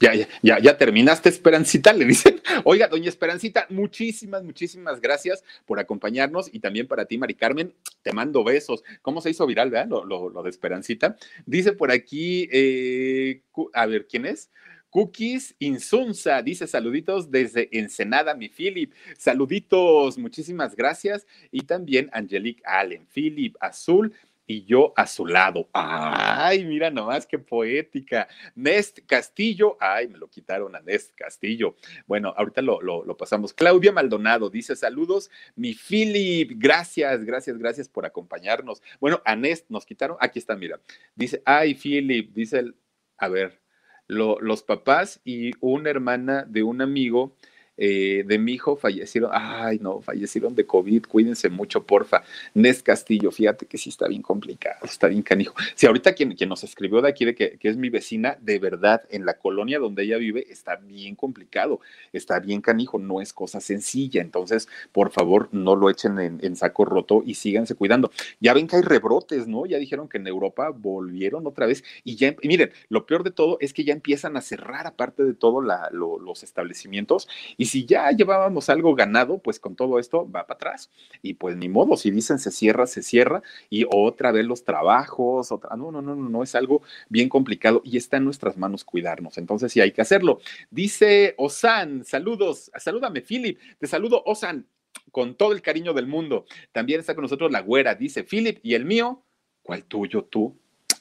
[0.00, 2.40] Ya, ya, ya, ya, terminaste, Esperancita, le dicen.
[2.64, 8.12] Oiga, doña Esperancita, muchísimas, muchísimas gracias por acompañarnos y también para ti, Mari Carmen, te
[8.12, 8.82] mando besos.
[9.02, 9.88] ¿Cómo se hizo viral, verdad?
[9.88, 11.16] Lo, de Esperancita.
[11.46, 13.42] Dice por aquí, eh,
[13.72, 14.50] a ver, ¿quién es?
[14.90, 18.92] Cookies Insunza dice saluditos desde Ensenada, mi Philip.
[19.16, 21.26] Saluditos, muchísimas gracias.
[21.52, 24.12] Y también Angelique Allen, Philip Azul
[24.50, 25.68] y yo a su lado.
[25.72, 28.26] Ay, mira nomás qué poética.
[28.56, 31.76] Nest Castillo, ay, me lo quitaron a Nest Castillo.
[32.08, 33.54] Bueno, ahorita lo, lo, pasamos.
[33.54, 38.82] Claudia Maldonado dice saludos, mi Philip, gracias, gracias, gracias por acompañarnos.
[38.98, 40.80] Bueno, a Nest nos quitaron, aquí está, mira.
[41.14, 42.74] Dice, ay, Philip, dice el,
[43.18, 43.60] a ver,
[44.08, 47.36] los papás y una hermana de un amigo
[47.82, 52.22] eh, de mi hijo fallecieron, ay no, fallecieron de COVID, cuídense mucho, porfa.
[52.52, 55.54] Nes Castillo, fíjate que sí está bien complicado, está bien canijo.
[55.74, 59.04] Si ahorita quien, quien nos escribió de aquí, de que, es mi vecina, de verdad,
[59.08, 61.80] en la colonia donde ella vive, está bien complicado,
[62.12, 64.20] está bien canijo, no es cosa sencilla.
[64.20, 68.10] Entonces, por favor, no lo echen en, saco roto y síganse cuidando.
[68.40, 69.64] Ya ven que hay rebrotes, ¿no?
[69.64, 73.56] Ya dijeron que en Europa volvieron otra vez y ya, miren, lo peor de todo
[73.60, 77.26] es que ya empiezan a cerrar, aparte de todo, los establecimientos
[77.56, 80.90] y si ya llevábamos algo ganado, pues con todo esto va para atrás.
[81.22, 85.52] Y pues ni modo, si dicen se cierra, se cierra y otra vez los trabajos,
[85.52, 88.84] otra, no, no, no, no, no, es algo bien complicado y está en nuestras manos
[88.84, 89.38] cuidarnos.
[89.38, 90.40] Entonces sí hay que hacerlo.
[90.70, 94.66] Dice Osan, saludos, salúdame Philip, te saludo Osan
[95.12, 96.44] con todo el cariño del mundo.
[96.72, 99.24] También está con nosotros la güera, dice Philip, y el mío,
[99.62, 100.59] ¿cuál tuyo tú?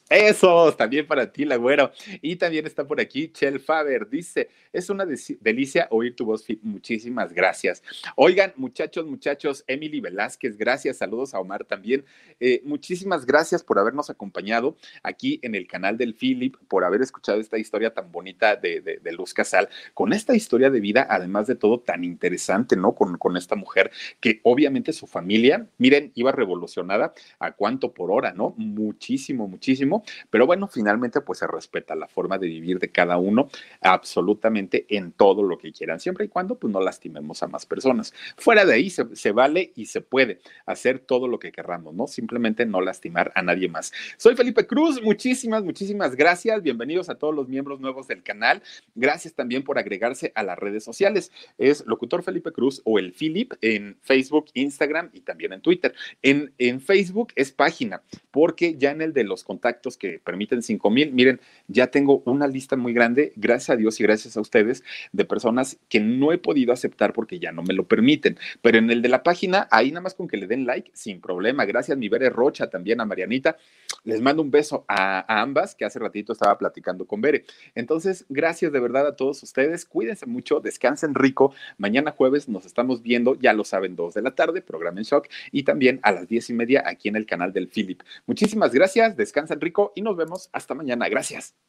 [0.09, 1.91] Eso, también para ti, la güero.
[2.23, 4.09] Y también está por aquí Chel Faber.
[4.09, 6.47] Dice, es una delicia oír tu voz.
[6.63, 7.83] Muchísimas gracias.
[8.15, 10.97] Oigan, muchachos, muchachos, Emily Velázquez, gracias.
[10.97, 12.05] Saludos a Omar también.
[12.39, 17.39] Eh, muchísimas gracias por habernos acompañado aquí en el canal del Philip, por haber escuchado
[17.39, 21.55] esta historia tan bonita de, de, Luz Casal, con esta historia de vida, además de
[21.55, 22.95] todo, tan interesante, ¿no?
[22.95, 28.33] Con, con esta mujer que obviamente su familia, miren, iba revolucionada a cuánto por hora,
[28.33, 28.55] ¿no?
[28.57, 29.98] Muchísimo, muchísimo
[30.29, 33.49] pero bueno, finalmente pues se respeta la forma de vivir de cada uno
[33.81, 38.13] absolutamente en todo lo que quieran, siempre y cuando pues no lastimemos a más personas.
[38.37, 42.07] Fuera de ahí se, vale y se puede hacer todo lo que querramos, ¿no?
[42.07, 43.91] Simplemente no lastimar a nadie más.
[44.17, 46.61] Soy Felipe Cruz, muchísimas, muchísimas gracias.
[46.61, 48.61] Bienvenidos a todos los miembros nuevos del canal.
[48.95, 51.31] Gracias también por agregarse a las redes sociales.
[51.57, 55.93] Es Locutor Felipe Cruz o el Philip en Facebook, Instagram y también en Twitter.
[56.21, 60.89] En, en Facebook es página, porque ya en el de los contactos que permiten 5
[60.89, 61.11] mil.
[61.13, 65.25] Miren, ya tengo una lista muy grande, gracias a Dios y gracias a ustedes, de
[65.25, 68.37] personas que no he podido aceptar porque ya no me lo permiten.
[68.61, 71.21] Pero en el de la página, ahí nada más con que le den like, sin
[71.21, 71.65] problema.
[71.65, 73.57] Gracias, mi Bere Rocha, también a Marianita.
[74.03, 77.45] Les mando un beso a, ambas, que hace ratito estaba platicando con Bere.
[77.75, 79.85] Entonces, gracias de verdad a todos ustedes.
[79.85, 81.53] Cuídense mucho, descansen rico.
[81.77, 85.27] Mañana jueves nos estamos viendo, ya lo saben, dos de la tarde, programa en shock,
[85.51, 88.01] y también a las diez y media aquí en el canal del Philip.
[88.25, 91.09] Muchísimas gracias, descansen rico y nos vemos hasta mañana.
[91.09, 91.68] Gracias.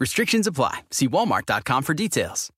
[0.00, 0.80] Restrictions apply.
[0.90, 2.50] See walmart.com for details.